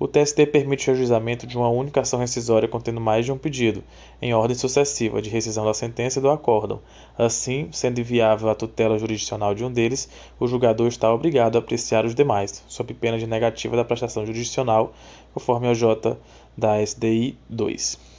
O 0.00 0.08
TST 0.08 0.44
permite 0.46 0.90
o 0.90 0.92
ajuizamento 0.92 1.46
de 1.46 1.56
uma 1.56 1.68
única 1.68 2.00
ação 2.00 2.18
rescisória 2.18 2.66
contendo 2.66 3.00
mais 3.00 3.24
de 3.24 3.30
um 3.30 3.38
pedido, 3.38 3.84
em 4.20 4.34
ordem 4.34 4.56
sucessiva, 4.56 5.22
de 5.22 5.30
rescisão 5.30 5.64
da 5.64 5.72
sentença 5.72 6.18
e 6.18 6.22
do 6.22 6.28
acórdão. 6.28 6.80
Assim, 7.16 7.68
sendo 7.70 8.00
inviável 8.00 8.48
a 8.48 8.54
tutela 8.56 8.98
jurisdicional 8.98 9.54
de 9.54 9.64
um 9.64 9.70
deles, 9.70 10.08
o 10.40 10.48
julgador 10.48 10.88
está 10.88 11.14
obrigado 11.14 11.54
a 11.54 11.60
apreciar 11.60 12.04
os 12.04 12.16
demais, 12.16 12.64
sob 12.66 12.92
pena 12.94 13.16
de 13.16 13.28
negativa 13.28 13.76
da 13.76 13.84
prestação 13.84 14.26
jurisdicional, 14.26 14.92
conforme 15.32 15.68
o 15.68 15.74
J 15.76 16.18
da 16.58 16.82
SDI 16.82 17.38
2 17.48 18.13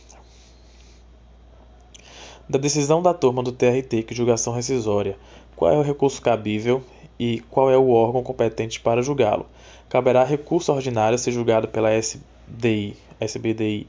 da 2.48 2.60
decisão 2.60 3.02
da 3.02 3.14
turma 3.14 3.42
do 3.42 3.52
TRT 3.52 4.04
que 4.04 4.16
julgação 4.16 4.54
rescisória, 4.54 5.18
qual 5.56 5.72
é 5.72 5.78
o 5.78 5.82
recurso 5.82 6.22
cabível 6.22 6.84
e 7.20 7.40
qual 7.50 7.72
é 7.72 7.78
o 7.78 7.90
órgão 7.90 8.24
competente 8.24 8.80
para 8.80 9.02
julgá-lo. 9.02 9.46
Caberá 9.90 10.24
recurso 10.24 10.72
ordinário 10.72 11.18
ser 11.18 11.32
julgado 11.32 11.68
pela 11.68 11.92
SDI, 11.94 12.96
SBDI 13.20 13.88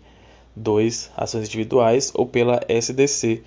2, 0.55 1.11
ações 1.17 1.49
individuais, 1.49 2.13
ou 2.15 2.27
pela 2.27 2.61
SDC, 2.69 3.43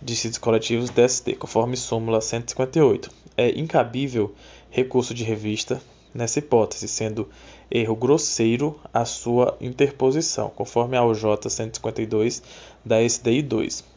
dissídios 0.00 0.38
coletivos 0.38 0.90
DST, 0.90 1.36
conforme 1.36 1.76
súmula 1.76 2.20
158. 2.20 3.10
É 3.36 3.50
incabível 3.58 4.34
recurso 4.70 5.14
de 5.14 5.22
revista 5.22 5.80
nessa 6.12 6.40
hipótese, 6.40 6.88
sendo 6.88 7.28
erro 7.70 7.94
grosseiro 7.94 8.78
a 8.92 9.04
sua 9.04 9.56
interposição, 9.60 10.50
conforme 10.50 10.96
a 10.96 11.04
OJ 11.04 11.48
152 11.48 12.42
da 12.84 13.02
SDI 13.02 13.42
2. 13.42 13.91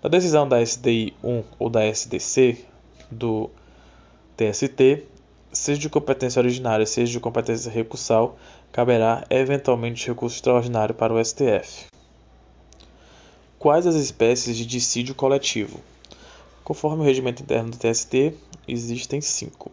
Na 0.00 0.08
decisão 0.08 0.48
da 0.48 0.64
SDI 0.64 1.12
1 1.24 1.42
ou 1.58 1.68
da 1.68 1.84
SDC 1.84 2.64
do 3.10 3.50
TST, 4.36 5.04
seja 5.52 5.80
de 5.80 5.90
competência 5.90 6.38
originária, 6.38 6.86
seja 6.86 7.10
de 7.10 7.18
competência 7.18 7.68
recursal, 7.68 8.38
caberá 8.70 9.26
eventualmente 9.28 10.06
recurso 10.06 10.36
extraordinário 10.36 10.94
para 10.94 11.12
o 11.12 11.24
STF. 11.24 11.86
Quais 13.58 13.88
as 13.88 13.96
espécies 13.96 14.56
de 14.56 14.64
dissídio 14.64 15.16
coletivo? 15.16 15.80
Conforme 16.62 17.02
o 17.02 17.04
regimento 17.04 17.42
interno 17.42 17.72
do 17.72 17.76
TST, 17.76 18.34
existem 18.68 19.20
cinco. 19.20 19.72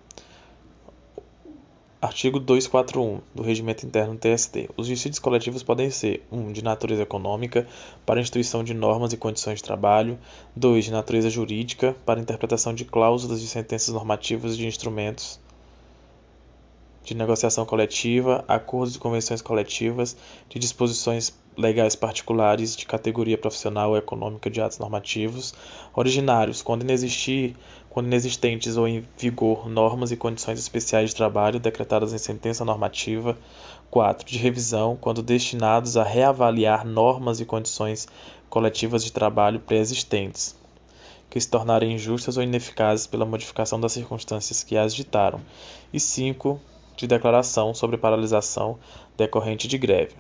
Artigo 2.06 2.40
241 2.40 3.20
do 3.34 3.42
Regimento 3.42 3.84
Interno 3.84 4.14
do 4.14 4.20
TST. 4.20 4.70
Os 4.78 4.86
dissídios 4.86 5.18
coletivos 5.18 5.64
podem 5.64 5.90
ser 5.90 6.24
1. 6.32 6.38
Um, 6.38 6.52
de 6.52 6.64
natureza 6.64 7.02
econômica, 7.02 7.68
para 8.06 8.22
instituição 8.22 8.64
de 8.64 8.76
normas 8.76 9.12
e 9.12 9.18
condições 9.18 9.56
de 9.56 9.64
trabalho. 9.64 10.16
2. 10.56 10.86
De 10.86 10.92
natureza 10.92 11.32
jurídica, 11.32 11.96
para 12.06 12.20
interpretação 12.20 12.76
de 12.76 12.86
cláusulas 12.86 13.42
de 13.42 13.48
sentenças 13.48 13.92
normativas 13.92 14.56
de 14.56 14.68
instrumentos 14.68 15.40
de 17.06 17.14
negociação 17.14 17.66
coletiva, 17.66 18.44
acordos 18.48 18.96
e 18.96 19.00
convenções 19.00 19.42
coletivas, 19.42 20.18
de 20.50 20.58
disposições 20.58 21.32
legais 21.56 21.96
particulares 21.96 22.76
de 22.76 22.86
categoria 22.86 23.38
profissional 23.38 23.92
ou 23.92 23.98
econômica 23.98 24.50
de 24.50 24.60
atos 24.60 24.80
normativos, 24.80 25.54
originários, 25.96 26.62
quando 26.62 26.82
inexistir, 26.82 27.56
quando 27.90 28.08
inexistentes 28.08 28.76
ou 28.76 28.88
em 28.88 29.06
vigor 29.18 29.70
normas 29.70 30.12
e 30.12 30.18
condições 30.18 30.60
especiais 30.60 31.12
de 31.12 31.16
trabalho 31.16 31.60
decretadas 31.60 32.12
em 32.12 32.18
sentença 32.18 32.66
normativa. 32.66 33.38
4. 33.90 34.28
De 34.28 34.38
revisão, 34.38 34.98
quando 35.00 35.22
destinados 35.22 35.96
a 35.96 36.04
reavaliar 36.04 36.86
normas 36.86 37.40
e 37.40 37.46
condições 37.46 38.08
coletivas 38.50 39.04
de 39.04 39.12
trabalho 39.12 39.60
pré-existentes, 39.60 40.56
que 41.30 41.40
se 41.40 41.50
tornarem 41.50 41.94
injustas 41.94 42.36
ou 42.36 42.44
ineficazes 42.44 43.08
pela 43.08 43.26
modificação 43.26 43.80
das 43.80 43.94
circunstâncias 43.94 44.64
que 44.64 44.76
as 44.76 44.94
ditaram. 44.94 45.40
E 45.94 46.00
5. 46.00 46.60
De 46.96 47.08
declaração 47.08 47.74
sobre 47.74 47.98
paralisação 47.98 48.78
decorrente 49.18 49.68
de 49.68 49.78
greve 49.78 50.16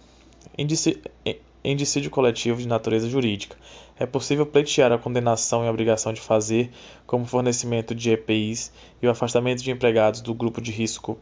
em 1.65 1.75
dissídio 1.75 2.11
coletivo 2.11 2.61
de 2.61 2.67
natureza 2.67 3.09
jurídica. 3.09 3.57
É 3.97 4.05
possível 4.05 4.45
pleitear 4.45 4.91
a 4.91 4.97
condenação 4.99 5.63
e 5.63 5.67
a 5.67 5.71
obrigação 5.71 6.13
de 6.13 6.21
fazer, 6.21 6.71
como 7.07 7.25
fornecimento 7.25 7.95
de 7.95 8.11
EPIs 8.11 8.71
e 9.01 9.07
o 9.07 9.09
afastamento 9.09 9.63
de 9.63 9.71
empregados 9.71 10.21
do 10.21 10.33
grupo 10.33 10.61
de 10.61 10.71
risco 10.71 11.17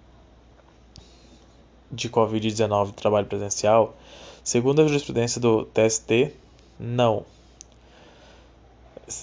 de 1.89 2.09
Covid-19 2.09 2.87
do 2.87 2.91
trabalho 2.93 3.27
presencial. 3.27 3.95
Segundo 4.43 4.81
a 4.81 4.87
jurisprudência 4.87 5.39
do 5.39 5.65
TST, 5.65 6.33
não. 6.77 7.25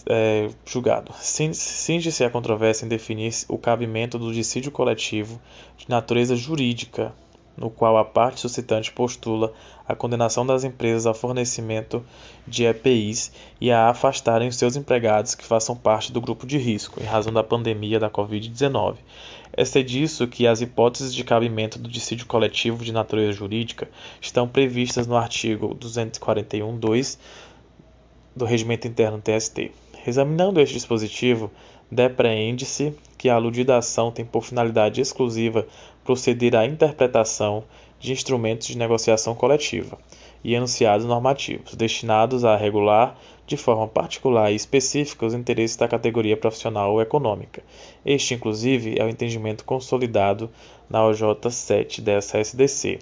É, 0.09 0.49
julgado. 0.65 1.13
Cinge-se 1.21 2.25
a 2.25 2.31
controvérsia 2.31 2.85
em 2.85 2.89
definir 2.89 3.33
o 3.49 3.59
cabimento 3.59 4.19
do 4.19 4.33
dissídio 4.33 4.71
coletivo 4.71 5.41
de 5.77 5.89
natureza 5.89 6.35
jurídica 6.37 7.13
no 7.61 7.69
qual 7.69 7.99
a 7.99 8.05
parte 8.05 8.41
suscitante 8.41 8.91
postula 8.91 9.53
a 9.87 9.95
condenação 9.95 10.47
das 10.47 10.65
empresas 10.65 11.07
ao 11.07 11.15
fornecimento 11.15 12.03
de 12.47 12.65
EPIs 12.65 13.33
e 13.61 13.71
a 13.71 13.91
afastarem 13.91 14.49
os 14.49 14.57
seus 14.57 14.77
empregados 14.77 15.35
que 15.35 15.45
façam 15.45 15.77
parte 15.77 16.11
do 16.11 16.21
grupo 16.21 16.47
de 16.47 16.57
risco, 16.57 17.01
em 17.03 17.07
razão 17.07 17.33
da 17.33 17.43
pandemia 17.43 18.01
da 18.01 18.09
Covid-19. 18.09 18.97
É 19.53 19.65
disso 19.83 20.27
que 20.29 20.47
as 20.47 20.61
hipóteses 20.61 21.13
de 21.15 21.25
cabimento 21.25 21.79
do 21.79 21.89
dissídio 21.89 22.25
coletivo 22.25 22.85
de 22.85 22.93
natureza 22.93 23.33
jurídica 23.33 23.91
estão 24.21 24.49
previstas 24.49 25.07
no 25.07 25.17
artigo 25.17 25.75
241.2 25.75 27.19
do 28.35 28.45
Regimento 28.45 28.87
Interno 28.87 29.21
TST. 29.21 29.71
Examinando 30.07 30.61
este 30.61 30.75
dispositivo, 30.75 31.51
depreende-se 31.91 32.95
que 33.19 33.29
a 33.29 33.35
aludida 33.35 33.77
ação 33.77 34.11
tem 34.11 34.25
por 34.25 34.45
finalidade 34.45 35.01
exclusiva 35.01 35.67
proceder 36.05 36.57
à 36.57 36.65
interpretação 36.65 37.65
de 37.99 38.13
instrumentos 38.13 38.69
de 38.69 38.79
negociação 38.79 39.35
coletiva 39.35 39.99
e 40.43 40.55
enunciados 40.55 41.05
normativos, 41.05 41.75
destinados 41.75 42.45
a 42.45 42.57
regular 42.57 43.19
de 43.47 43.57
forma 43.57 43.87
particular 43.87 44.51
e 44.51 44.55
específica 44.55 45.27
os 45.27 45.35
interesses 45.35 45.77
da 45.77 45.89
categoria 45.89 46.37
profissional 46.37 46.93
ou 46.93 47.03
econômica. 47.03 47.63
Este, 48.07 48.33
inclusive, 48.33 48.99
é 48.99 49.05
o 49.05 49.09
entendimento 49.09 49.65
consolidado 49.65 50.49
na 50.89 51.05
OJ 51.05 51.23
7 51.51 52.01
dessa 52.01 52.39
SDC. 52.39 53.01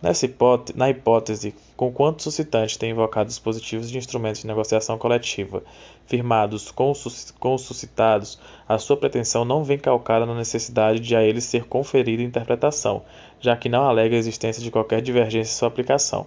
Nessa 0.00 0.26
hipótese, 0.26 0.78
na 0.78 0.88
hipótese, 0.88 1.54
conquanto 1.76 2.22
suscitante 2.22 2.78
tem 2.78 2.92
invocado 2.92 3.28
dispositivos 3.28 3.90
de 3.90 3.98
instrumentos 3.98 4.42
de 4.42 4.46
negociação 4.46 4.96
coletiva 4.96 5.62
firmados 6.06 6.70
com 6.70 6.92
os, 6.92 7.32
com 7.32 7.54
os 7.54 7.62
suscitados, 7.62 8.38
a 8.68 8.78
sua 8.78 8.96
pretensão 8.96 9.44
não 9.44 9.64
vem 9.64 9.76
calcada 9.76 10.24
na 10.24 10.36
necessidade 10.36 11.00
de 11.00 11.16
a 11.16 11.22
eles 11.22 11.44
ser 11.44 11.64
conferida 11.64 12.22
interpretação, 12.22 13.02
já 13.40 13.56
que 13.56 13.68
não 13.68 13.88
alega 13.88 14.14
a 14.14 14.18
existência 14.18 14.62
de 14.62 14.70
qualquer 14.70 15.02
divergência 15.02 15.50
em 15.52 15.58
sua 15.58 15.68
aplicação. 15.68 16.26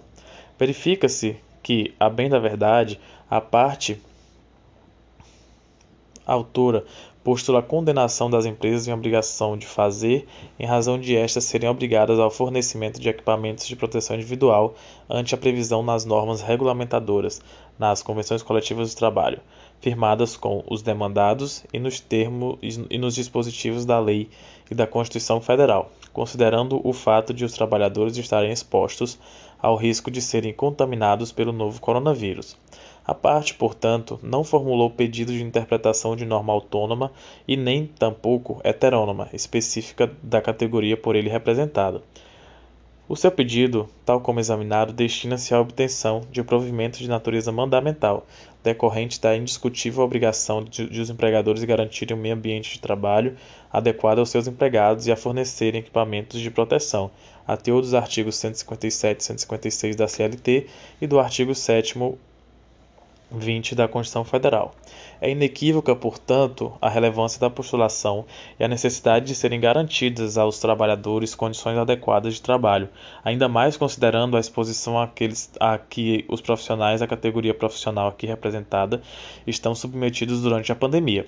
Verifica-se 0.58 1.36
que, 1.62 1.94
a 1.98 2.10
bem 2.10 2.28
da 2.28 2.38
verdade, 2.38 3.00
a 3.30 3.40
parte 3.40 3.98
autora 6.26 6.84
postula 7.24 7.60
a 7.60 7.62
condenação 7.62 8.28
das 8.28 8.44
empresas 8.44 8.88
em 8.88 8.92
obrigação 8.92 9.56
de 9.56 9.66
fazer, 9.66 10.26
em 10.58 10.66
razão 10.66 10.98
de 10.98 11.16
estas 11.16 11.44
serem 11.44 11.68
obrigadas 11.68 12.18
ao 12.18 12.30
fornecimento 12.30 13.00
de 13.00 13.08
equipamentos 13.08 13.66
de 13.66 13.76
proteção 13.76 14.16
individual 14.16 14.74
ante 15.08 15.34
a 15.34 15.38
previsão 15.38 15.82
nas 15.82 16.04
normas 16.04 16.40
regulamentadoras, 16.40 17.40
nas 17.78 18.02
convenções 18.02 18.42
coletivas 18.42 18.90
de 18.90 18.96
trabalho, 18.96 19.40
firmadas 19.80 20.36
com 20.36 20.64
os 20.68 20.82
demandados 20.82 21.64
e 21.72 21.78
nos 21.78 22.00
termos 22.00 22.58
e 22.62 22.98
nos 22.98 23.14
dispositivos 23.14 23.84
da 23.84 23.98
lei 23.98 24.28
e 24.70 24.74
da 24.74 24.86
Constituição 24.86 25.40
Federal, 25.40 25.90
considerando 26.12 26.80
o 26.86 26.92
fato 26.92 27.32
de 27.32 27.44
os 27.44 27.52
trabalhadores 27.52 28.16
estarem 28.16 28.52
expostos 28.52 29.18
ao 29.60 29.76
risco 29.76 30.10
de 30.10 30.20
serem 30.20 30.52
contaminados 30.52 31.30
pelo 31.30 31.52
novo 31.52 31.80
coronavírus. 31.80 32.56
A 33.04 33.14
parte, 33.14 33.54
portanto, 33.54 34.20
não 34.22 34.44
formulou 34.44 34.88
pedido 34.88 35.32
de 35.32 35.42
interpretação 35.42 36.14
de 36.14 36.24
norma 36.24 36.52
autônoma 36.52 37.10
e 37.48 37.56
nem 37.56 37.86
tampouco 37.86 38.60
heterônoma, 38.62 39.28
específica 39.32 40.10
da 40.22 40.40
categoria 40.40 40.96
por 40.96 41.16
ele 41.16 41.28
representada. 41.28 42.00
O 43.08 43.16
seu 43.16 43.30
pedido, 43.32 43.88
tal 44.06 44.20
como 44.20 44.38
examinado, 44.38 44.92
destina-se 44.92 45.52
à 45.52 45.60
obtenção 45.60 46.22
de 46.30 46.42
provimento 46.44 46.98
de 46.98 47.08
natureza 47.08 47.50
mandamental, 47.50 48.24
decorrente 48.62 49.20
da 49.20 49.36
indiscutível 49.36 50.04
obrigação 50.04 50.62
de, 50.64 50.88
de 50.88 51.00
os 51.00 51.10
empregadores 51.10 51.64
garantirem 51.64 52.16
um 52.16 52.20
meio 52.20 52.36
ambiente 52.36 52.72
de 52.72 52.80
trabalho 52.80 53.36
adequado 53.72 54.20
aos 54.20 54.30
seus 54.30 54.46
empregados 54.46 55.08
e 55.08 55.12
a 55.12 55.16
fornecerem 55.16 55.80
equipamentos 55.80 56.40
de 56.40 56.50
proteção, 56.50 57.10
a 57.46 57.56
teor 57.56 57.80
dos 57.80 57.92
artigos 57.92 58.36
157 58.36 59.20
e 59.20 59.24
156 59.24 59.96
da 59.96 60.06
CLT 60.06 60.68
e 61.00 61.06
do 61.06 61.18
artigo 61.18 61.54
7 61.54 61.98
20 63.38 63.74
da 63.74 63.88
Constituição 63.88 64.24
Federal. 64.24 64.74
É 65.20 65.30
inequívoca, 65.30 65.94
portanto, 65.94 66.72
a 66.80 66.88
relevância 66.88 67.40
da 67.40 67.48
postulação 67.48 68.24
e 68.58 68.64
a 68.64 68.68
necessidade 68.68 69.26
de 69.26 69.34
serem 69.34 69.60
garantidas 69.60 70.36
aos 70.36 70.58
trabalhadores 70.58 71.34
condições 71.34 71.76
adequadas 71.78 72.34
de 72.34 72.42
trabalho, 72.42 72.88
ainda 73.24 73.48
mais 73.48 73.76
considerando 73.76 74.36
a 74.36 74.40
exposição 74.40 75.00
àqueles 75.00 75.50
a 75.60 75.78
que 75.78 76.24
os 76.28 76.40
profissionais 76.40 77.00
da 77.00 77.06
categoria 77.06 77.54
profissional 77.54 78.08
aqui 78.08 78.26
representada 78.26 79.00
estão 79.46 79.74
submetidos 79.74 80.42
durante 80.42 80.72
a 80.72 80.76
pandemia. 80.76 81.26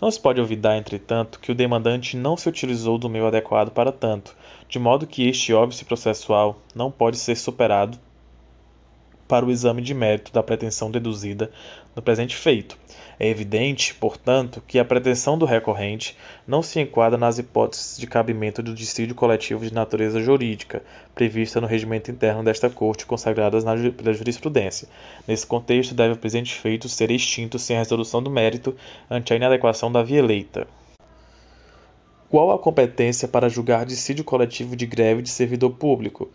Não 0.00 0.10
se 0.10 0.20
pode 0.20 0.40
olvidar, 0.40 0.76
entretanto, 0.76 1.38
que 1.38 1.52
o 1.52 1.54
demandante 1.54 2.16
não 2.16 2.36
se 2.36 2.48
utilizou 2.48 2.98
do 2.98 3.08
meio 3.08 3.26
adequado 3.26 3.70
para 3.70 3.92
tanto, 3.92 4.36
de 4.68 4.78
modo 4.78 5.06
que 5.06 5.28
este 5.28 5.52
óbice 5.52 5.84
processual 5.84 6.56
não 6.74 6.90
pode 6.90 7.16
ser 7.16 7.36
superado 7.36 7.98
para 9.26 9.44
o 9.44 9.50
exame 9.50 9.82
de 9.82 9.94
mérito 9.94 10.32
da 10.32 10.42
pretensão 10.42 10.90
deduzida 10.90 11.50
no 11.94 12.02
presente 12.02 12.36
feito. 12.36 12.76
É 13.18 13.28
evidente, 13.28 13.94
portanto, 13.94 14.62
que 14.66 14.78
a 14.78 14.84
pretensão 14.84 15.38
do 15.38 15.44
recorrente 15.44 16.16
não 16.46 16.62
se 16.62 16.80
enquadra 16.80 17.16
nas 17.16 17.38
hipóteses 17.38 17.96
de 17.96 18.06
cabimento 18.06 18.62
do 18.62 18.74
dissídio 18.74 19.14
coletivo 19.14 19.64
de 19.64 19.72
natureza 19.72 20.20
jurídica, 20.20 20.82
prevista 21.14 21.60
no 21.60 21.66
regimento 21.66 22.10
interno 22.10 22.42
desta 22.42 22.68
Corte 22.68 23.06
consagradas 23.06 23.62
na, 23.62 23.74
pela 23.92 24.12
jurisprudência. 24.12 24.88
Nesse 25.28 25.46
contexto, 25.46 25.94
deve 25.94 26.14
o 26.14 26.18
presente 26.18 26.52
feito 26.54 26.88
ser 26.88 27.10
extinto 27.10 27.58
sem 27.58 27.76
resolução 27.76 28.22
do 28.22 28.30
mérito 28.30 28.74
ante 29.08 29.32
a 29.32 29.36
inadequação 29.36 29.92
da 29.92 30.02
via 30.02 30.18
eleita. 30.18 30.66
Qual 32.28 32.50
a 32.50 32.58
competência 32.58 33.28
para 33.28 33.48
julgar 33.48 33.86
dissídio 33.86 34.24
coletivo 34.24 34.74
de 34.74 34.86
greve 34.86 35.22
de 35.22 35.30
servidor 35.30 35.70
público? 35.70 36.32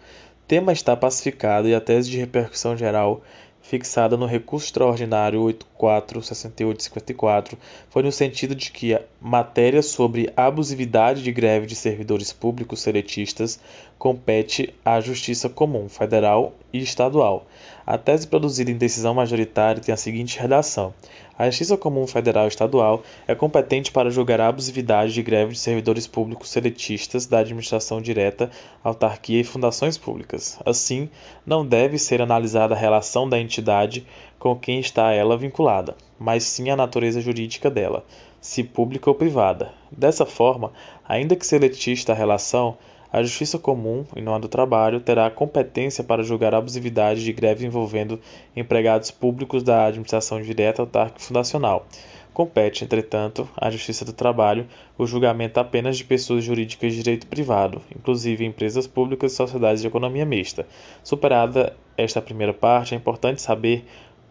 Tema 0.49 0.73
está 0.73 0.97
pacificado 0.97 1.67
e 1.67 1.75
a 1.75 1.79
tese 1.79 2.09
de 2.09 2.17
repercussão 2.17 2.75
geral 2.75 3.21
fixada 3.61 4.17
no 4.17 4.25
recurso 4.25 4.65
extraordinário 4.65 5.43
846854 5.43 7.55
foi 7.87 8.01
no 8.01 8.11
sentido 8.11 8.55
de 8.55 8.71
que 8.71 8.95
a 8.95 9.01
matéria 9.21 9.83
sobre 9.83 10.33
abusividade 10.35 11.21
de 11.21 11.31
greve 11.31 11.67
de 11.67 11.75
servidores 11.75 12.33
públicos 12.33 12.81
seletistas 12.81 13.59
compete 13.99 14.73
à 14.83 14.99
Justiça 14.99 15.49
Comum 15.49 15.87
Federal 15.87 16.55
e 16.73 16.79
Estadual. 16.79 17.45
A 17.89 17.97
tese 17.97 18.27
produzida 18.27 18.69
em 18.69 18.77
decisão 18.77 19.15
majoritária 19.15 19.81
tem 19.81 19.91
a 19.91 19.97
seguinte 19.97 20.39
redação: 20.39 20.93
a 21.35 21.49
Justiça 21.49 21.75
Comum 21.75 22.05
Federal 22.05 22.47
Estadual 22.47 23.01
é 23.27 23.33
competente 23.33 23.91
para 23.91 24.11
julgar 24.11 24.39
a 24.39 24.47
abusividade 24.47 25.11
de 25.11 25.23
greve 25.23 25.53
de 25.53 25.57
servidores 25.57 26.05
públicos 26.05 26.51
seletistas 26.51 27.25
da 27.25 27.39
administração 27.39 27.99
direta, 27.99 28.51
autarquia 28.83 29.41
e 29.41 29.43
fundações 29.43 29.97
públicas. 29.97 30.59
Assim, 30.63 31.09
não 31.43 31.65
deve 31.65 31.97
ser 31.97 32.21
analisada 32.21 32.75
a 32.75 32.77
relação 32.77 33.27
da 33.27 33.39
entidade 33.39 34.05
com 34.37 34.55
quem 34.55 34.79
está 34.79 35.11
ela 35.11 35.35
vinculada, 35.35 35.95
mas 36.19 36.43
sim 36.43 36.69
a 36.69 36.75
natureza 36.75 37.19
jurídica 37.19 37.71
dela, 37.71 38.05
se 38.39 38.63
pública 38.63 39.09
ou 39.09 39.15
privada. 39.15 39.73
Dessa 39.91 40.27
forma, 40.27 40.71
ainda 41.07 41.35
que 41.35 41.43
seletista 41.43 42.11
a 42.11 42.15
relação, 42.15 42.77
a 43.11 43.23
Justiça 43.23 43.57
Comum, 43.57 44.05
e 44.15 44.27
a 44.27 44.37
do 44.37 44.47
Trabalho, 44.47 44.99
terá 44.99 45.29
competência 45.31 46.03
para 46.03 46.21
julgar 46.21 46.53
a 46.53 46.59
abusividade 46.59 47.23
de 47.23 47.33
greve 47.33 47.65
envolvendo 47.65 48.19
empregados 48.55 49.09
públicos 49.09 49.63
da 49.63 49.85
administração 49.85 50.41
direta 50.41 50.83
autárquica 50.83 51.19
fundacional. 51.19 51.87
Compete, 52.33 52.83
entretanto, 52.83 53.49
à 53.57 53.71
Justiça 53.71 54.05
do 54.05 54.13
Trabalho 54.13 54.67
o 54.97 55.07
julgamento 55.07 55.59
apenas 55.59 55.97
de 55.97 56.03
pessoas 56.03 56.43
jurídicas 56.43 56.93
de 56.93 57.03
direito 57.03 57.25
privado, 57.25 57.81
inclusive 57.95 58.45
empresas 58.45 58.85
públicas 58.85 59.31
e 59.31 59.35
sociedades 59.35 59.81
de 59.81 59.87
economia 59.87 60.25
mista. 60.25 60.67
Superada 61.03 61.75
esta 61.97 62.21
primeira 62.21 62.53
parte, 62.53 62.93
é 62.93 62.97
importante 62.97 63.41
saber 63.41 63.85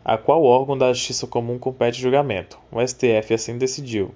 a 0.05 0.17
qual 0.17 0.45
órgão 0.45 0.79
da 0.79 0.93
Justiça 0.93 1.27
Comum 1.27 1.59
compete 1.59 1.99
o 1.99 2.03
julgamento. 2.03 2.59
O 2.71 2.81
STF 2.81 3.35
assim 3.35 3.59
decidiu 3.59 4.15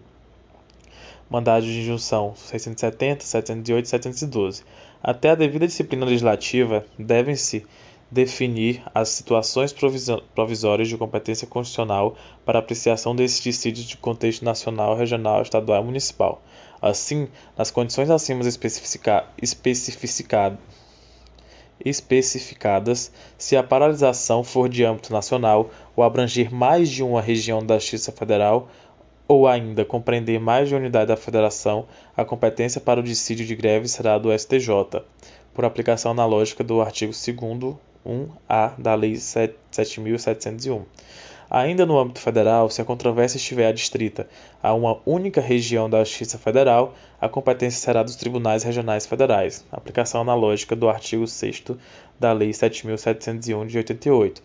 mandados 1.32 1.66
de 1.66 1.80
injunção 1.80 2.34
670, 2.36 3.24
708 3.24 3.86
e 3.86 3.88
712. 3.88 4.64
Até 5.02 5.30
a 5.30 5.34
devida 5.34 5.66
disciplina 5.66 6.04
legislativa, 6.04 6.84
devem-se 6.98 7.64
definir 8.10 8.82
as 8.94 9.08
situações 9.08 9.74
provisórias 10.34 10.88
de 10.88 10.98
competência 10.98 11.46
constitucional 11.46 12.14
para 12.44 12.58
apreciação 12.58 13.16
desses 13.16 13.42
dissídios 13.42 13.86
de 13.86 13.96
contexto 13.96 14.44
nacional, 14.44 14.94
regional, 14.94 15.40
estadual 15.40 15.82
e 15.82 15.86
municipal. 15.86 16.42
Assim, 16.82 17.26
nas 17.56 17.70
condições 17.70 18.10
acima 18.10 18.42
especificadas, 18.42 19.30
especificadas, 21.82 23.10
se 23.38 23.56
a 23.56 23.62
paralisação 23.62 24.44
for 24.44 24.68
de 24.68 24.84
âmbito 24.84 25.10
nacional 25.10 25.70
ou 25.96 26.04
abranger 26.04 26.52
mais 26.52 26.90
de 26.90 27.02
uma 27.02 27.22
região 27.22 27.64
da 27.64 27.78
Justiça 27.78 28.12
Federal, 28.12 28.68
ou 29.26 29.46
ainda 29.46 29.84
compreender 29.84 30.38
mais 30.38 30.68
de 30.68 30.74
unidade 30.74 31.08
da 31.08 31.16
Federação, 31.16 31.86
a 32.16 32.24
competência 32.24 32.80
para 32.80 33.00
o 33.00 33.02
dissídio 33.02 33.46
de 33.46 33.54
greve 33.54 33.88
será 33.88 34.18
do 34.18 34.36
STJ, 34.36 35.02
por 35.54 35.64
aplicação 35.64 36.10
analógica 36.10 36.62
do 36.64 36.80
artigo 36.80 37.12
2 37.12 37.76
1A 38.04 38.74
da 38.78 38.94
Lei 38.94 39.12
7.701. 39.12 40.82
Ainda 41.54 41.84
no 41.84 41.98
âmbito 41.98 42.18
federal, 42.18 42.70
se 42.70 42.80
a 42.80 42.84
controvérsia 42.84 43.36
estiver 43.36 43.66
adstrita 43.66 44.26
a 44.62 44.72
uma 44.72 44.98
única 45.04 45.40
região 45.40 45.88
da 45.88 46.02
Justiça 46.02 46.38
Federal, 46.38 46.94
a 47.20 47.28
competência 47.28 47.78
será 47.78 48.02
dos 48.02 48.16
tribunais 48.16 48.62
regionais 48.62 49.04
federais, 49.04 49.62
aplicação 49.70 50.22
analógica 50.22 50.74
do 50.74 50.88
artigo 50.88 51.26
6 51.26 51.64
da 52.18 52.32
Lei 52.32 52.50
7.701 52.50 53.66
de 53.66 53.76
88. 53.76 54.42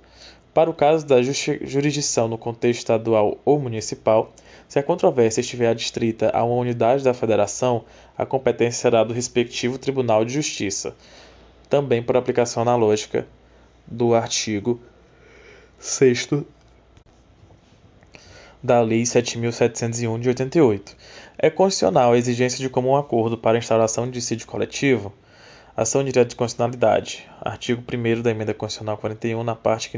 Para 0.54 0.70
o 0.70 0.74
caso 0.74 1.06
da 1.06 1.22
jurisdição 1.22 2.28
no 2.28 2.38
contexto 2.38 2.80
estadual 2.80 3.38
ou 3.46 3.58
municipal, 3.58 4.34
se 4.68 4.78
a 4.78 4.84
controvérsia 4.84 5.42
estiver 5.42 5.68
adstrita 5.68 6.30
a 6.34 6.44
uma 6.44 6.56
unidade 6.56 7.04
da 7.04 7.14
federação, 7.14 7.86
a 8.18 8.26
competência 8.26 8.82
será 8.82 9.04
do 9.04 9.14
respectivo 9.14 9.78
Tribunal 9.78 10.26
de 10.26 10.34
Justiça, 10.34 10.96
também 11.70 12.04
por 12.04 12.18
aplicação 12.18 12.64
analógica 12.64 13.26
do 13.86 14.14
artigo 14.14 14.80
6 15.80 16.30
da 18.62 18.82
Lei 18.82 19.04
7.701 19.04 20.20
de 20.20 20.30
88. 20.30 20.98
É 21.38 21.50
constitucional 21.50 22.12
a 22.12 22.18
exigência 22.18 22.60
de 22.60 22.70
comum 22.70 22.98
acordo 22.98 23.38
para 23.38 23.58
a 23.58 23.60
instauração 23.60 24.06
de 24.06 24.12
dissídio 24.12 24.48
coletivo? 24.48 25.14
Ação 25.76 26.04
direta 26.04 26.30
de 26.30 26.36
constitucionalidade. 26.36 27.30
Artigo 27.40 27.82
1 27.82 28.22
da 28.24 28.32
Emenda 28.32 28.54
Constitucional 28.54 28.98
41, 28.98 29.44
na 29.44 29.56
parte 29.56 29.92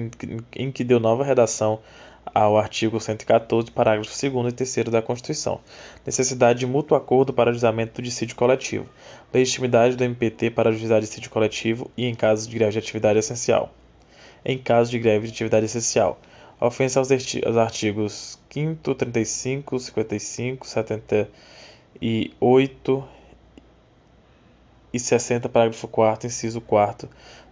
em 0.56 0.72
que 0.72 0.84
deu 0.84 1.00
nova 1.00 1.24
redação 1.24 1.80
ao 2.26 2.58
artigo 2.58 3.00
114, 3.00 3.72
parágrafo 3.72 4.10
2 4.10 4.48
e 4.48 4.52
3 4.52 4.90
da 4.90 5.02
Constituição. 5.02 5.62
Necessidade 6.06 6.60
de 6.60 6.66
mútuo 6.66 6.98
acordo 6.98 7.34
para 7.34 7.52
juizamento 7.52 7.96
do 7.96 8.02
dissídio 8.02 8.36
coletivo. 8.36 8.86
Legitimidade 9.34 9.96
do 9.96 10.04
MPT 10.04 10.52
para 10.52 10.72
juizar 10.72 11.02
dissídio 11.02 11.30
coletivo 11.30 11.90
e 11.98 12.06
em 12.06 12.16
caso 12.16 12.50
de 12.50 12.58
greve 12.58 12.74
de 12.74 12.80
atividade 12.80 13.20
essencial. 13.20 13.72
Em 14.44 14.58
caso 14.58 14.92
de 14.92 15.00
greve 15.00 15.28
de 15.28 15.34
atividade 15.34 15.66
essencial. 15.66 16.20
Ofensa 16.60 17.00
aos 17.00 17.10
artigos 17.58 18.38
5 18.50 18.96
35, 18.96 19.80
55, 19.80 20.68
78 20.68 23.08
e 24.92 25.00
60, 25.00 25.48
parágrafo 25.48 25.88
4 25.88 26.28
inciso 26.28 26.60
4 26.60 27.08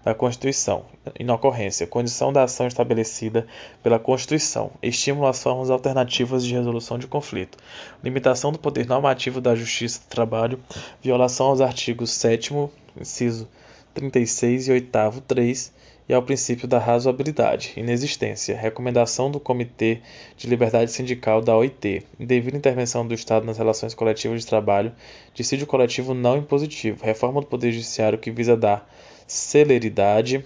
da 0.07 0.15
Constituição. 0.15 0.85
Inocorrência. 1.19 1.85
Condição 1.85 2.31
da 2.31 2.43
ação 2.43 2.65
estabelecida 2.65 3.45
pela 3.83 3.99
Constituição. 3.99 4.71
Estímulo 4.81 5.27
às 5.27 5.43
formas 5.43 5.69
alternativas 5.69 6.45
de 6.45 6.53
resolução 6.53 6.97
de 6.97 7.07
conflito. 7.07 7.57
Limitação 8.01 8.53
do 8.53 8.57
poder 8.57 8.87
normativo 8.87 9.41
da 9.41 9.53
Justiça 9.53 9.99
do 9.99 10.07
Trabalho. 10.07 10.61
Violação 11.03 11.47
aos 11.47 11.59
artigos 11.59 12.11
7 12.11 12.53
inciso 12.97 13.49
36 13.93 14.69
e 14.69 14.71
8 14.71 15.21
3 15.27 15.73
e 16.07 16.13
ao 16.13 16.23
princípio 16.23 16.69
da 16.69 16.79
razoabilidade, 16.79 17.73
inexistência, 17.75 18.55
recomendação 18.55 19.29
do 19.29 19.41
Comitê 19.41 19.99
de 20.37 20.47
Liberdade 20.47 20.89
Sindical 20.89 21.41
da 21.41 21.57
OIT, 21.57 22.05
devida 22.17 22.55
intervenção 22.55 23.05
do 23.05 23.13
Estado 23.13 23.45
nas 23.45 23.57
relações 23.57 23.93
coletivas 23.93 24.39
de 24.39 24.47
trabalho, 24.47 24.93
dissídio 25.33 25.67
coletivo 25.67 26.13
não 26.13 26.37
impositivo, 26.37 27.03
reforma 27.03 27.41
do 27.41 27.47
Poder 27.47 27.73
Judiciário 27.73 28.17
que 28.17 28.31
visa 28.31 28.55
dar 28.55 28.87
celeridade 29.27 30.43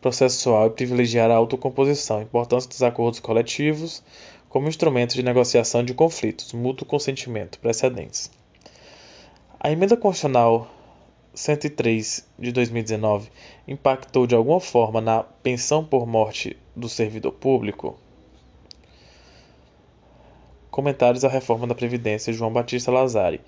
processual 0.00 0.68
e 0.68 0.70
privilegiar 0.70 1.30
a 1.30 1.34
autocomposição, 1.34 2.22
importância 2.22 2.68
dos 2.68 2.82
acordos 2.82 3.20
coletivos 3.20 4.02
como 4.48 4.68
instrumento 4.68 5.14
de 5.14 5.22
negociação 5.22 5.84
de 5.84 5.94
conflitos, 5.94 6.52
mútuo 6.52 6.86
consentimento, 6.86 7.58
precedentes. 7.58 8.30
A 9.58 9.70
emenda 9.70 9.96
constitucional 9.96 10.70
103 11.34 12.28
de 12.38 12.52
2019 12.52 13.30
impactou 13.66 14.26
de 14.26 14.34
alguma 14.34 14.60
forma 14.60 15.00
na 15.00 15.22
pensão 15.22 15.84
por 15.84 16.06
morte 16.06 16.56
do 16.76 16.88
servidor 16.88 17.32
público? 17.32 17.98
Comentários 20.70 21.24
à 21.24 21.28
reforma 21.28 21.66
da 21.66 21.74
Previdência 21.74 22.32
João 22.32 22.52
Batista 22.52 22.90
Lazari. 22.90 23.40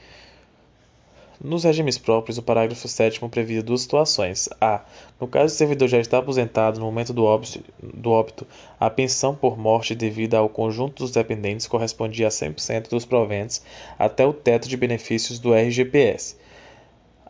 Nos 1.43 1.65
regimes 1.65 1.99
próprios, 1.99 2.39
o 2.39 2.43
parágrafo 2.43 2.87
7 2.87 3.21
previa 3.29 3.63
duas 3.63 3.83
situações. 3.83 4.49
A. 4.61 4.83
No 5.21 5.27
caso 5.27 5.53
de 5.53 5.59
servidor 5.59 5.89
já 5.89 5.99
estar 5.99 6.19
aposentado 6.19 6.79
no 6.79 6.87
momento 6.87 7.13
do 7.13 7.25
óbito, 7.25 7.61
do 7.83 8.11
óbito, 8.11 8.47
a 8.79 8.89
pensão 8.89 9.35
por 9.35 9.59
morte 9.59 9.95
devida 9.95 10.39
ao 10.39 10.49
conjunto 10.49 11.03
dos 11.03 11.11
dependentes 11.11 11.67
correspondia 11.67 12.29
a 12.29 12.31
100% 12.31 12.89
dos 12.89 13.05
proventos 13.05 13.63
até 13.99 14.25
o 14.25 14.33
teto 14.33 14.69
de 14.69 14.77
benefícios 14.77 15.39
do 15.39 15.53
RGPS 15.53 16.37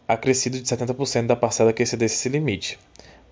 acrescido 0.06 0.60
de 0.60 0.64
70% 0.64 1.26
da 1.26 1.36
parcela 1.36 1.72
que 1.72 1.82
excedesse 1.82 2.14
esse 2.14 2.28
limite. 2.28 2.78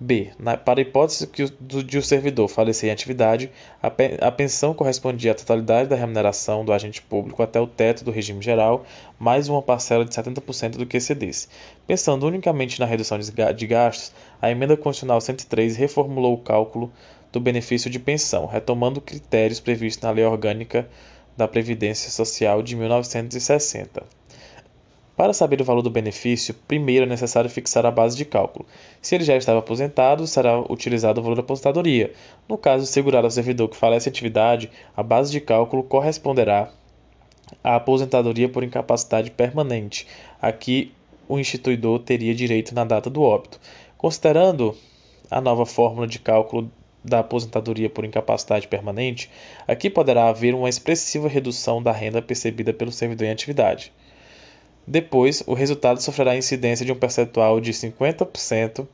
B. 0.03 0.33
Na, 0.39 0.57
para 0.57 0.81
a 0.81 0.83
hipótese 0.83 1.27
que 1.27 1.45
o, 1.45 1.49
de 1.49 1.97
o 1.97 2.03
servidor 2.03 2.49
falecer 2.49 2.89
em 2.89 2.93
atividade, 2.93 3.51
a, 3.81 3.89
pe, 3.89 4.19
a, 4.21 4.31
pensão 4.33 4.75
correspondia 4.75 5.33
à 5.33 5.35
totalidade 5.35 5.89
da 5.89 5.97
remuneração 5.97 6.65
do 6.65 6.73
agente 6.73 7.01
público 7.01 7.43
até 7.43 7.61
o 7.61 7.67
teto 7.67 8.05
do 8.05 8.11
regime 8.11 8.43
geral, 8.43 8.85
mais 9.19 9.49
uma 9.49 9.63
parcela 9.63 10.05
de 10.05 10.13
70% 10.13 10.77
do 10.77 10.85
que 10.85 10.97
excedesse. 10.97 11.49
Pensando 11.87 12.27
unicamente 12.27 12.81
na 12.81 12.87
redução 12.87 13.19
de 13.19 13.67
gastos, 13.67 14.13
a 14.41 14.51
emenda 14.51 14.77
constitucional 14.77 15.21
103 15.21 15.77
reformulou 15.77 16.35
o 16.35 16.39
cálculo 16.39 16.93
do 17.31 17.41
benefício 17.41 17.89
de 17.89 17.99
pensão, 17.99 18.47
retomando 18.47 19.01
critérios 19.01 19.61
previstos 19.61 20.03
na 20.03 20.11
Lei 20.11 20.25
Orgânica 20.25 20.89
da 21.37 21.49
Previdência 21.49 22.11
Social 22.11 22.63
de 22.63 22.77
1960. 22.77 24.03
Para 25.15 25.35
saber 25.35 25.61
o 25.61 25.65
valor 25.65 25.83
do 25.83 25.91
benefício, 25.91 26.55
primeiro 26.67 27.05
é 27.05 27.09
necessário 27.09 27.51
fixar 27.51 27.85
a 27.85 27.91
base 27.91 28.17
de 28.17 28.25
cálculo. 28.25 28.67
Se 29.01 29.15
ele 29.15 29.25
já 29.25 29.37
estava 29.37 29.59
aposentado, 29.59 30.27
será 30.27 30.59
utilizado 30.61 31.21
o 31.21 31.23
valor 31.23 31.37
da 31.37 31.43
aposentadoria. 31.43 32.13
No 32.49 32.57
caso 32.57 32.85
de 32.85 32.91
segurar 32.91 33.23
ao 33.23 33.31
servidor 33.31 33.69
que 33.69 33.77
falece 33.77 34.09
em 34.09 34.11
atividade, 34.11 34.71
a 34.97 35.03
base 35.03 35.31
de 35.31 35.41
cálculo 35.41 35.83
corresponderá 35.83 36.71
à 37.63 37.77
aposentadoria 37.77 38.49
por 38.49 38.65
incapacidade 38.65 39.31
permanente. 39.31 40.07
Aqui, 40.41 40.93
o 41.29 41.39
instituidor 41.39 41.99
teria 42.01 42.35
direito 42.35 42.75
na 42.75 42.85
data 42.85 43.11
do 43.11 43.23
óbito. 43.23 43.61
Considerando 43.99 44.75
a 45.31 45.41
nova 45.41 45.67
fórmula 45.67 46.07
de 46.07 46.19
cálculo 46.19 46.71
da 47.05 47.19
aposentadoria 47.19 47.91
por 47.91 48.05
incapacidade 48.05 48.67
permanente, 48.67 49.31
aqui 49.69 49.91
poderá 49.91 50.29
haver 50.29 50.55
uma 50.55 50.69
expressiva 50.69 51.29
redução 51.29 51.83
da 51.83 51.93
renda 51.93 52.23
percebida 52.23 52.73
pelo 52.73 52.91
servidor 52.93 53.27
em 53.27 53.31
atividade. 53.31 53.93
Depois, 54.87 55.43
o 55.47 55.55
resultado 55.55 56.01
sofrerá 56.01 56.37
incidência 56.37 56.85
de 56.85 56.93
um 56.93 56.97
percentual 56.97 57.61
de 57.61 57.73
50% 57.73 58.87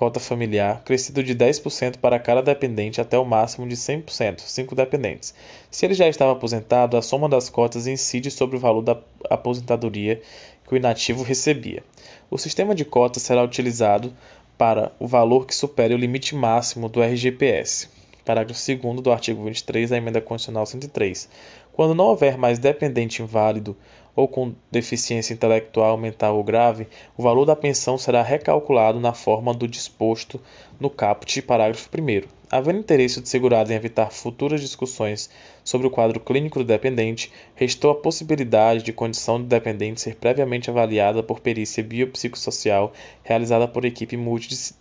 cota 0.00 0.18
familiar, 0.18 0.82
crescido 0.82 1.22
de 1.22 1.34
10% 1.34 1.98
para 1.98 2.18
cada 2.18 2.40
dependente 2.40 3.02
até 3.02 3.18
o 3.18 3.24
máximo 3.24 3.68
de 3.68 3.76
100%, 3.76 4.40
5 4.40 4.74
dependentes. 4.74 5.34
Se 5.70 5.84
ele 5.84 5.92
já 5.92 6.08
estava 6.08 6.32
aposentado, 6.32 6.96
a 6.96 7.02
soma 7.02 7.28
das 7.28 7.50
cotas 7.50 7.86
incide 7.86 8.30
sobre 8.30 8.56
o 8.56 8.58
valor 8.58 8.80
da 8.80 8.98
aposentadoria 9.28 10.22
que 10.66 10.72
o 10.72 10.76
inativo 10.76 11.22
recebia. 11.22 11.82
O 12.30 12.38
sistema 12.38 12.74
de 12.74 12.84
cotas 12.84 13.22
será 13.22 13.42
utilizado 13.42 14.10
para 14.56 14.90
o 14.98 15.06
valor 15.06 15.46
que 15.46 15.54
supere 15.54 15.92
o 15.92 15.98
limite 15.98 16.34
máximo 16.34 16.88
do 16.88 17.02
RGPS. 17.02 17.88
Parágrafo 18.24 18.60
2 18.66 19.02
do 19.02 19.12
artigo 19.12 19.44
23 19.44 19.90
da 19.90 19.96
Emenda 19.96 20.20
Constitucional 20.20 20.64
103. 20.64 21.28
Quando 21.72 21.94
não 21.94 22.06
houver 22.06 22.38
mais 22.38 22.58
dependente 22.58 23.22
inválido 23.22 23.76
ou 24.20 24.28
com 24.28 24.54
deficiência 24.70 25.32
intelectual, 25.32 25.96
mental 25.96 26.36
ou 26.36 26.44
grave, 26.44 26.86
o 27.16 27.22
valor 27.22 27.46
da 27.46 27.56
pensão 27.56 27.96
será 27.96 28.22
recalculado 28.22 29.00
na 29.00 29.14
forma 29.14 29.54
do 29.54 29.66
disposto 29.66 30.38
no 30.78 30.90
caput, 30.90 31.40
parágrafo 31.40 31.88
1. 31.88 32.28
Havendo 32.50 32.80
interesse 32.80 33.20
do 33.20 33.28
segurado 33.28 33.72
em 33.72 33.76
evitar 33.76 34.10
futuras 34.10 34.60
discussões 34.60 35.30
sobre 35.64 35.86
o 35.86 35.90
quadro 35.90 36.20
clínico 36.20 36.58
do 36.58 36.64
dependente, 36.64 37.32
restou 37.54 37.92
a 37.92 37.94
possibilidade 37.94 38.82
de 38.82 38.92
condição 38.92 39.40
do 39.40 39.46
dependente 39.46 40.00
ser 40.00 40.16
previamente 40.16 40.68
avaliada 40.68 41.22
por 41.22 41.40
perícia 41.40 41.82
biopsicossocial 41.82 42.92
realizada 43.22 43.68
por 43.68 43.84
equipe 43.84 44.18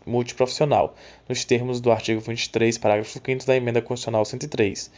multiprofissional, 0.06 0.96
nos 1.30 1.46
termos 1.46 1.80
do 1.80 1.92
artigo 1.92 2.20
23, 2.20 2.78
parágrafo 2.78 3.22
5 3.24 3.46
da 3.46 3.56
Emenda 3.56 3.82
Constitucional 3.82 4.26
103. 4.26 4.92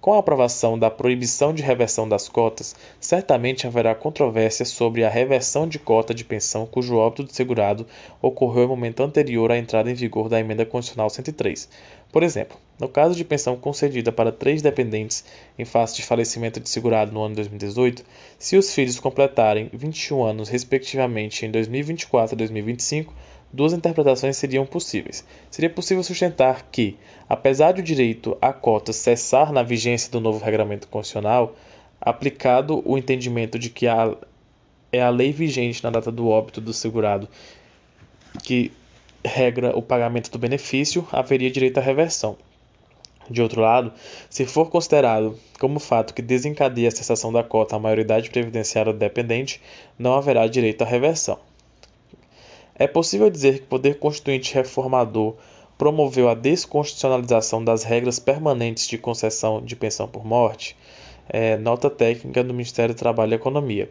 Com 0.00 0.14
a 0.14 0.18
aprovação 0.20 0.78
da 0.78 0.88
proibição 0.88 1.52
de 1.52 1.60
reversão 1.60 2.08
das 2.08 2.28
cotas, 2.28 2.76
certamente 3.00 3.66
haverá 3.66 3.96
controvérsia 3.96 4.64
sobre 4.64 5.04
a 5.04 5.08
reversão 5.08 5.66
de 5.66 5.76
cota 5.76 6.14
de 6.14 6.24
pensão 6.24 6.64
cujo 6.64 6.96
óbito 6.96 7.24
do 7.24 7.32
segurado 7.32 7.84
ocorreu 8.22 8.62
em 8.62 8.68
momento 8.68 9.02
anterior 9.02 9.50
à 9.50 9.58
entrada 9.58 9.90
em 9.90 9.94
vigor 9.94 10.28
da 10.28 10.38
Emenda 10.38 10.64
Constitucional 10.64 11.10
103. 11.10 11.68
Por 12.12 12.22
exemplo, 12.22 12.56
no 12.78 12.88
caso 12.88 13.16
de 13.16 13.24
pensão 13.24 13.56
concedida 13.56 14.12
para 14.12 14.30
três 14.30 14.62
dependentes 14.62 15.24
em 15.58 15.64
face 15.64 15.96
de 15.96 16.04
falecimento 16.04 16.60
de 16.60 16.68
segurado 16.68 17.10
no 17.10 17.20
ano 17.20 17.34
2018, 17.34 18.04
se 18.38 18.56
os 18.56 18.72
filhos 18.72 19.00
completarem 19.00 19.68
21 19.72 20.22
anos 20.22 20.48
respectivamente 20.48 21.44
em 21.44 21.50
2024 21.50 22.36
e 22.36 22.38
2025, 22.38 23.12
duas 23.52 23.72
interpretações 23.72 24.36
seriam 24.36 24.66
possíveis. 24.66 25.24
Seria 25.50 25.70
possível 25.70 26.02
sustentar 26.02 26.68
que, 26.70 26.96
apesar 27.28 27.72
de 27.72 27.80
o 27.80 27.84
direito 27.84 28.36
à 28.40 28.52
cota 28.52 28.92
cessar 28.92 29.52
na 29.52 29.62
vigência 29.62 30.10
do 30.10 30.20
novo 30.20 30.44
regramento 30.44 30.88
constitucional, 30.88 31.54
aplicado 32.00 32.82
o 32.84 32.96
entendimento 32.96 33.58
de 33.58 33.70
que 33.70 33.86
a, 33.86 34.14
é 34.92 35.00
a 35.00 35.10
lei 35.10 35.32
vigente 35.32 35.82
na 35.82 35.90
data 35.90 36.12
do 36.12 36.28
óbito 36.28 36.60
do 36.60 36.72
segurado 36.72 37.28
que 38.42 38.70
regra 39.24 39.76
o 39.76 39.82
pagamento 39.82 40.30
do 40.30 40.38
benefício, 40.38 41.06
haveria 41.10 41.50
direito 41.50 41.78
à 41.78 41.80
reversão. 41.80 42.36
De 43.30 43.42
outro 43.42 43.60
lado, 43.60 43.92
se 44.30 44.46
for 44.46 44.70
considerado 44.70 45.38
como 45.60 45.78
fato 45.78 46.14
que 46.14 46.22
desencadeia 46.22 46.88
a 46.88 46.92
cessação 46.92 47.30
da 47.30 47.42
cota 47.42 47.76
a 47.76 47.78
maioridade 47.78 48.30
previdenciária 48.30 48.92
do 48.92 48.98
dependente, 48.98 49.60
não 49.98 50.14
haverá 50.14 50.46
direito 50.46 50.82
à 50.82 50.86
reversão. 50.86 51.38
É 52.78 52.86
possível 52.86 53.28
dizer 53.28 53.58
que 53.58 53.64
o 53.64 53.68
poder 53.68 53.98
constituinte 53.98 54.54
reformador 54.54 55.34
promoveu 55.76 56.28
a 56.28 56.34
desconstitucionalização 56.34 57.64
das 57.64 57.82
regras 57.82 58.18
permanentes 58.18 58.86
de 58.86 58.96
concessão 58.96 59.60
de 59.60 59.74
pensão 59.74 60.06
por 60.06 60.24
morte? 60.24 60.76
É, 61.28 61.56
nota 61.56 61.90
técnica 61.90 62.42
do 62.44 62.54
Ministério 62.54 62.94
do 62.94 62.98
Trabalho 62.98 63.32
e 63.32 63.34
Economia. 63.34 63.90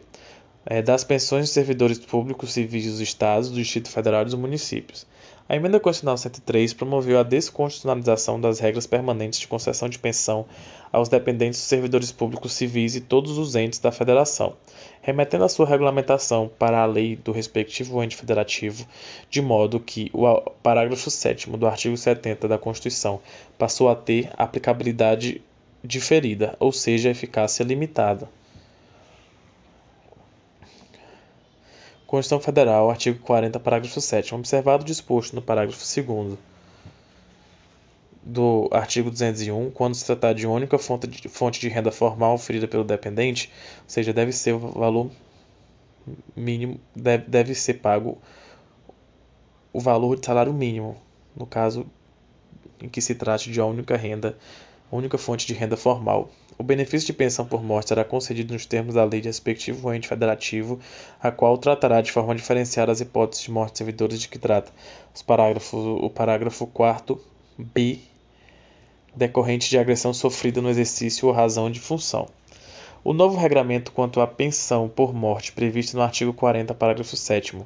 É, 0.64 0.82
das 0.82 1.04
pensões 1.04 1.46
de 1.46 1.52
servidores 1.52 1.98
públicos 1.98 2.52
civis 2.52 2.86
dos 2.86 3.00
estados, 3.00 3.50
do 3.50 3.56
Distrito 3.56 3.90
Federal 3.90 4.22
e 4.22 4.24
dos 4.26 4.34
municípios. 4.34 5.06
A 5.50 5.56
Emenda 5.56 5.80
Constitucional 5.80 6.18
103 6.18 6.74
promoveu 6.74 7.18
a 7.18 7.22
desconstitucionalização 7.22 8.38
das 8.38 8.58
regras 8.58 8.86
permanentes 8.86 9.40
de 9.40 9.48
concessão 9.48 9.88
de 9.88 9.98
pensão 9.98 10.44
aos 10.92 11.08
dependentes 11.08 11.58
dos 11.58 11.68
servidores 11.70 12.12
públicos 12.12 12.52
civis 12.52 12.94
e 12.94 13.00
todos 13.00 13.38
os 13.38 13.56
entes 13.56 13.78
da 13.78 13.90
Federação, 13.90 14.54
remetendo 15.00 15.44
a 15.44 15.48
sua 15.48 15.64
regulamentação 15.64 16.50
para 16.58 16.82
a 16.82 16.84
lei 16.84 17.16
do 17.16 17.32
respectivo 17.32 18.02
ente 18.02 18.14
federativo, 18.14 18.86
de 19.30 19.40
modo 19.40 19.80
que 19.80 20.10
o 20.12 20.38
parágrafo 20.62 21.10
7 21.10 21.48
do 21.48 21.66
artigo 21.66 21.96
70 21.96 22.46
da 22.46 22.58
Constituição 22.58 23.18
passou 23.56 23.88
a 23.88 23.96
ter 23.96 24.30
aplicabilidade 24.36 25.40
diferida, 25.82 26.56
ou 26.60 26.72
seja, 26.72 27.08
eficácia 27.08 27.64
limitada. 27.64 28.28
Constituição 32.08 32.40
Federal, 32.40 32.88
artigo 32.88 33.18
40, 33.18 33.60
parágrafo 33.60 34.00
7. 34.00 34.34
Observado 34.34 34.82
o 34.82 34.86
disposto 34.86 35.36
no 35.36 35.42
parágrafo 35.42 35.78
2 35.78 36.38
do 38.22 38.66
artigo 38.72 39.10
201, 39.10 39.70
quando 39.72 39.94
se 39.94 40.06
tratar 40.06 40.32
de 40.32 40.46
única 40.46 40.78
fonte 40.78 41.06
de, 41.06 41.28
fonte 41.28 41.60
de 41.60 41.68
renda 41.68 41.92
formal 41.92 42.32
oferida 42.32 42.66
pelo 42.66 42.82
dependente, 42.82 43.52
ou 43.80 43.90
seja, 43.90 44.10
deve 44.10 44.32
ser 44.32 44.54
o 44.54 44.58
valor 44.58 45.10
mínimo, 46.34 46.80
deve, 46.96 47.26
deve 47.28 47.54
ser 47.54 47.74
pago 47.74 48.16
o 49.70 49.78
valor 49.78 50.18
de 50.18 50.24
salário 50.24 50.54
mínimo, 50.54 50.96
no 51.36 51.44
caso 51.44 51.84
em 52.80 52.88
que 52.88 53.02
se 53.02 53.14
trate 53.14 53.52
de 53.52 53.60
uma 53.60 53.68
única 53.68 53.98
renda 53.98 54.34
única 54.90 55.18
fonte 55.18 55.46
de 55.46 55.52
renda 55.52 55.76
formal. 55.76 56.30
O 56.58 56.64
benefício 56.64 57.06
de 57.06 57.12
pensão 57.12 57.46
por 57.46 57.62
morte 57.62 57.90
será 57.90 58.04
concedido 58.04 58.52
nos 58.52 58.66
termos 58.66 58.96
da 58.96 59.04
lei 59.04 59.20
de 59.20 59.28
respectivo 59.28 59.94
ente 59.94 60.08
federativo, 60.08 60.80
a 61.22 61.30
qual 61.30 61.56
tratará 61.56 62.00
de 62.00 62.10
forma 62.10 62.34
diferenciada 62.34 62.90
as 62.90 63.00
hipóteses 63.00 63.44
de 63.44 63.52
morte 63.52 63.72
de 63.74 63.78
servidores 63.78 64.20
de 64.20 64.28
que 64.28 64.40
trata 64.40 64.72
os 65.14 65.22
parágrafos, 65.22 65.78
o 66.02 66.10
parágrafo 66.10 66.66
4 66.66 67.20
b 67.56 68.00
decorrente 69.14 69.70
de 69.70 69.78
agressão 69.78 70.12
sofrida 70.12 70.60
no 70.60 70.68
exercício 70.68 71.28
ou 71.28 71.34
razão 71.34 71.70
de 71.70 71.78
função. 71.78 72.28
O 73.04 73.12
novo 73.12 73.38
regramento 73.38 73.92
quanto 73.92 74.20
à 74.20 74.26
pensão 74.26 74.88
por 74.88 75.14
morte 75.14 75.52
previsto 75.52 75.96
no 75.96 76.02
artigo 76.02 76.32
40, 76.32 76.74
parágrafo 76.74 77.16
7 77.16 77.56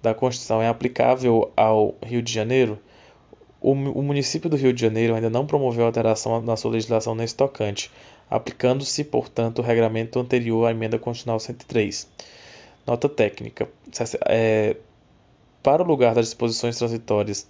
da 0.00 0.14
Constituição 0.14 0.62
é 0.62 0.68
aplicável 0.68 1.52
ao 1.54 1.94
Rio 2.02 2.22
de 2.22 2.32
Janeiro? 2.32 2.78
O, 3.62 3.74
município 3.74 4.50
do 4.50 4.56
Rio 4.56 4.72
de 4.72 4.80
Janeiro 4.80 5.14
ainda 5.14 5.30
não 5.30 5.46
promoveu 5.46 5.86
alteração 5.86 6.42
na 6.42 6.56
sua 6.56 6.72
legislação 6.72 7.14
nesse 7.14 7.36
tocante, 7.36 7.92
aplicando-se, 8.28 9.04
portanto, 9.04 9.60
o 9.60 9.62
regramento 9.62 10.18
anterior 10.18 10.66
à 10.66 10.72
emenda 10.72 10.98
constitucional 10.98 11.38
103. 11.38 12.08
Nota 12.84 13.08
técnica: 13.08 13.68
é, 14.26 14.76
para 15.62 15.80
o 15.80 15.86
lugar 15.86 16.12
das 16.12 16.26
disposições 16.26 16.76
transitórias 16.76 17.46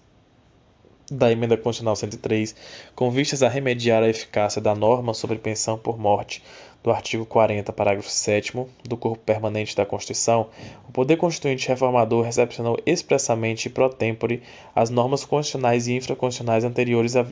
da 1.11 1.31
emenda 1.31 1.57
constitucional 1.57 1.97
103, 1.97 2.55
com 2.95 3.11
vistas 3.11 3.43
a 3.43 3.49
remediar 3.49 4.03
a 4.03 4.09
eficácia 4.09 4.61
da 4.61 4.75
norma 4.75 5.15
sobre 5.15 5.38
pensão 5.38 5.77
por 5.77 5.99
morte 5.99 6.43
do 6.83 6.91
artigo 6.91 7.25
40, 7.25 7.73
parágrafo 7.73 8.11
7 8.11 8.53
do 8.85 8.97
corpo 8.97 9.23
permanente 9.25 9.77
da 9.77 9.87
Constituição, 9.87 10.49
o 10.88 10.93
Poder 10.93 11.17
Constituinte 11.17 11.69
Reformador 11.69 12.25
recepcionou 12.25 12.77
expressamente 12.85 13.67
e 13.67 13.71
pro 13.71 13.88
tempore 13.88 14.43
as 14.75 14.91
normas 14.91 15.25
constitucionais 15.25 15.87
e 15.87 15.95
infraconstitucionais 15.95 16.65
anteriores 16.65 17.15
à, 17.15 17.25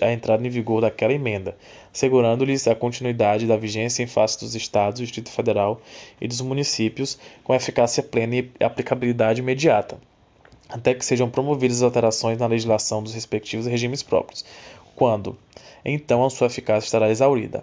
à 0.00 0.12
entrada 0.12 0.46
em 0.46 0.50
vigor 0.50 0.80
daquela 0.80 1.12
emenda, 1.12 1.56
assegurando-lhes 1.92 2.68
a 2.68 2.74
continuidade 2.74 3.46
da 3.46 3.56
vigência 3.56 4.02
em 4.02 4.06
face 4.06 4.38
dos 4.38 4.54
Estados, 4.54 5.00
do 5.00 5.04
Distrito 5.04 5.30
Federal 5.30 5.80
e 6.20 6.28
dos 6.28 6.40
municípios, 6.40 7.18
com 7.42 7.54
eficácia 7.54 8.02
plena 8.02 8.36
e 8.36 8.50
aplicabilidade 8.60 9.40
imediata, 9.40 9.98
até 10.72 10.94
que 10.94 11.04
sejam 11.04 11.28
promovidas 11.28 11.82
alterações 11.82 12.38
na 12.38 12.46
legislação 12.46 13.02
dos 13.02 13.14
respectivos 13.14 13.66
regimes 13.66 14.02
próprios, 14.02 14.44
quando, 14.96 15.36
então, 15.84 16.24
a 16.24 16.30
sua 16.30 16.46
eficácia 16.46 16.86
estará 16.86 17.10
exaurida. 17.10 17.62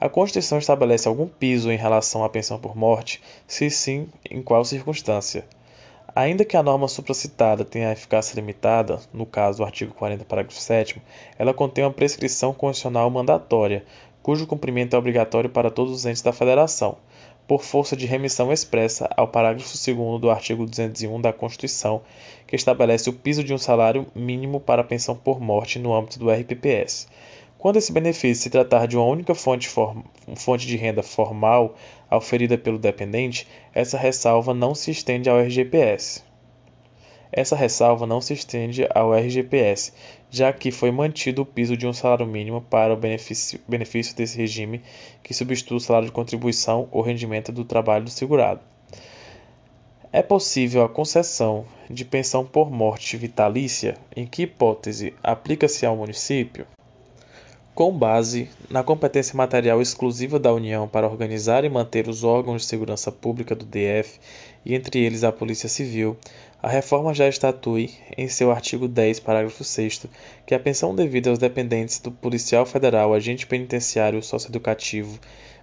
A 0.00 0.08
Constituição 0.08 0.58
estabelece 0.58 1.08
algum 1.08 1.26
piso 1.26 1.72
em 1.72 1.76
relação 1.76 2.24
à 2.24 2.28
pensão 2.28 2.58
por 2.58 2.76
morte? 2.76 3.20
Se 3.46 3.68
sim, 3.68 4.08
em 4.30 4.40
qual 4.40 4.64
circunstância? 4.64 5.44
Ainda 6.14 6.44
que 6.44 6.56
a 6.56 6.62
norma 6.62 6.88
supracitada 6.88 7.64
tenha 7.64 7.92
eficácia 7.92 8.36
limitada, 8.36 9.00
no 9.12 9.26
caso 9.26 9.58
do 9.58 9.64
artigo 9.64 9.92
40, 9.94 10.24
parágrafo 10.24 10.58
7, 10.58 11.02
ela 11.38 11.52
contém 11.52 11.84
uma 11.84 11.92
prescrição 11.92 12.54
constitucional 12.54 13.10
mandatória, 13.10 13.84
cujo 14.22 14.46
cumprimento 14.46 14.94
é 14.94 14.98
obrigatório 14.98 15.50
para 15.50 15.70
todos 15.70 15.92
os 15.92 16.06
entes 16.06 16.22
da 16.22 16.32
Federação, 16.32 16.96
por 17.48 17.62
força 17.62 17.96
de 17.96 18.04
remissão 18.04 18.52
expressa 18.52 19.08
ao 19.16 19.26
parágrafo 19.26 19.72
2 19.72 20.20
do 20.20 20.30
artigo 20.30 20.66
201 20.66 21.18
da 21.18 21.32
Constituição, 21.32 22.02
que 22.46 22.54
estabelece 22.54 23.08
o 23.08 23.12
piso 23.14 23.42
de 23.42 23.54
um 23.54 23.58
salário 23.58 24.06
mínimo 24.14 24.60
para 24.60 24.82
a 24.82 24.84
pensão 24.84 25.16
por 25.16 25.40
morte 25.40 25.78
no 25.78 25.94
âmbito 25.94 26.18
do 26.18 26.30
RPPS. 26.30 27.08
Quando 27.56 27.78
esse 27.78 27.90
benefício 27.90 28.42
se 28.42 28.50
tratar 28.50 28.86
de 28.86 28.98
uma 28.98 29.06
única 29.06 29.34
fonte, 29.34 29.66
fonte 30.36 30.66
de 30.66 30.76
renda 30.76 31.02
formal 31.02 31.74
oferida 32.10 32.58
pelo 32.58 32.78
dependente, 32.78 33.48
essa 33.74 33.96
ressalva 33.96 34.52
não 34.52 34.74
se 34.74 34.90
estende 34.90 35.30
ao 35.30 35.40
RGPS. 35.40 36.22
Essa 37.32 37.56
ressalva 37.56 38.06
não 38.06 38.20
se 38.20 38.34
estende 38.34 38.86
ao 38.94 39.14
RGPS, 39.14 39.92
já 40.30 40.52
que 40.52 40.70
foi 40.70 40.90
mantido 40.90 41.42
o 41.42 41.46
piso 41.46 41.76
de 41.76 41.86
um 41.86 41.92
salário 41.92 42.26
mínimo 42.26 42.60
para 42.60 42.92
o 42.92 42.96
benefício, 42.96 43.60
benefício 43.66 44.14
desse 44.14 44.36
regime, 44.36 44.82
que 45.22 45.34
substitui 45.34 45.76
o 45.76 45.80
salário 45.80 46.08
de 46.08 46.12
contribuição 46.12 46.88
ou 46.90 47.02
rendimento 47.02 47.50
do 47.50 47.64
trabalho 47.64 48.04
do 48.04 48.10
segurado. 48.10 48.60
É 50.12 50.22
possível 50.22 50.82
a 50.82 50.88
concessão 50.88 51.66
de 51.90 52.04
pensão 52.04 52.44
por 52.44 52.70
morte 52.70 53.16
vitalícia? 53.16 53.96
Em 54.16 54.26
que 54.26 54.42
hipótese 54.42 55.14
aplica-se 55.22 55.84
ao 55.84 55.96
município? 55.96 56.66
com 57.78 57.96
base 57.96 58.50
na 58.68 58.82
competência 58.82 59.36
material 59.36 59.80
exclusiva 59.80 60.36
da 60.36 60.52
União 60.52 60.88
para 60.88 61.06
organizar 61.06 61.64
e 61.64 61.68
manter 61.68 62.08
os 62.08 62.24
órgãos 62.24 62.62
de 62.62 62.66
segurança 62.66 63.12
pública 63.12 63.54
do 63.54 63.64
DF, 63.64 64.18
e 64.64 64.74
entre 64.74 64.98
eles 64.98 65.22
a 65.22 65.30
Polícia 65.30 65.68
Civil, 65.68 66.16
a 66.60 66.66
reforma 66.68 67.14
já 67.14 67.28
estatui, 67.28 67.94
em 68.16 68.26
seu 68.26 68.50
artigo 68.50 68.88
10, 68.88 69.20
parágrafo 69.20 69.62
6, 69.62 70.06
que 70.44 70.52
a 70.52 70.58
pensão 70.58 70.92
devida 70.92 71.30
aos 71.30 71.38
dependentes 71.38 72.00
do 72.00 72.10
policial 72.10 72.66
federal, 72.66 73.14
agente 73.14 73.46
penitenciário 73.46 74.20
socioeducativo, 74.20 75.20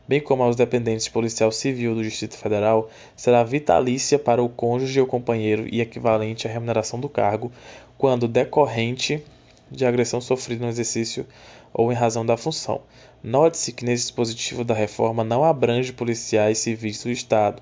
bem 0.08 0.22
como 0.22 0.42
aos 0.42 0.56
dependentes 0.56 1.04
de 1.04 1.12
policial 1.12 1.52
civil 1.52 1.96
do 1.96 2.02
Distrito 2.02 2.38
Federal, 2.38 2.90
será 3.14 3.44
vitalícia 3.44 4.18
para 4.18 4.42
o 4.42 4.48
cônjuge 4.48 5.02
ou 5.02 5.06
companheiro 5.06 5.68
e 5.70 5.82
equivalente 5.82 6.48
à 6.48 6.52
remuneração 6.52 6.98
do 6.98 7.10
cargo, 7.10 7.52
quando 7.98 8.26
decorrente 8.26 9.22
de 9.70 9.86
agressão 9.86 10.22
sofrida 10.22 10.64
no 10.64 10.72
exercício 10.72 11.26
ou 11.74 11.92
em 11.92 11.96
razão 11.96 12.26
da 12.26 12.38
função. 12.38 12.82
Note-se 13.22 13.74
que 13.74 13.84
nesse 13.84 14.04
dispositivo 14.04 14.64
da 14.64 14.74
reforma 14.74 15.26
não 15.26 15.44
abrange 15.44 15.92
policiais 15.92 16.60
civis 16.60 17.04
do 17.04 17.12
Estado, 17.12 17.62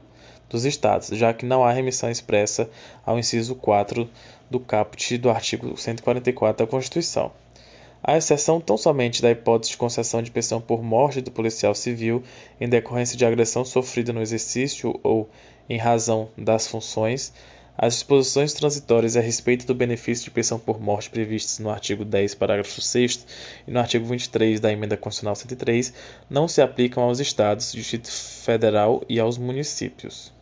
dos 0.53 0.65
Estados, 0.65 1.09
já 1.09 1.33
que 1.33 1.45
não 1.45 1.63
há 1.63 1.71
remissão 1.71 2.09
expressa 2.09 2.69
ao 3.03 3.17
inciso 3.17 3.55
4 3.55 4.07
do 4.49 4.59
caput 4.59 5.17
do 5.17 5.29
artigo 5.29 5.75
144 5.75 6.65
da 6.65 6.71
Constituição. 6.71 7.31
A 8.03 8.17
exceção 8.17 8.61
tão 8.61 8.77
somente 8.77 9.21
da 9.21 9.31
hipótese 9.31 9.71
de 9.71 9.77
concessão 9.77 10.21
de 10.21 10.29
pensão 10.29 10.61
por 10.61 10.83
morte 10.83 11.21
do 11.21 11.31
policial 11.31 11.73
civil 11.73 12.21
em 12.61 12.69
decorrência 12.69 13.17
de 13.17 13.25
agressão 13.25 13.65
sofrida 13.65 14.13
no 14.13 14.21
exercício 14.21 14.99
ou 15.01 15.27
em 15.67 15.77
razão 15.77 16.29
das 16.37 16.67
funções, 16.67 17.33
as 17.75 17.95
disposições 17.95 18.53
transitórias 18.53 19.17
a 19.17 19.21
respeito 19.21 19.65
do 19.65 19.73
benefício 19.73 20.25
de 20.25 20.31
pensão 20.31 20.59
por 20.59 20.79
morte 20.79 21.09
previstas 21.09 21.59
no 21.59 21.71
artigo 21.71 22.05
10, 22.05 22.35
parágrafo 22.35 22.79
6 22.79 23.25
e 23.67 23.71
no 23.71 23.79
artigo 23.79 24.05
23 24.05 24.59
da 24.59 24.71
Emenda 24.71 24.97
Constitucional 24.97 25.35
103 25.35 25.93
não 26.29 26.47
se 26.47 26.61
aplicam 26.61 27.03
aos 27.03 27.19
Estados, 27.19 27.71
Distrito 27.71 28.11
Federal 28.11 29.01
e 29.07 29.17
aos 29.17 29.37
municípios. 29.37 30.32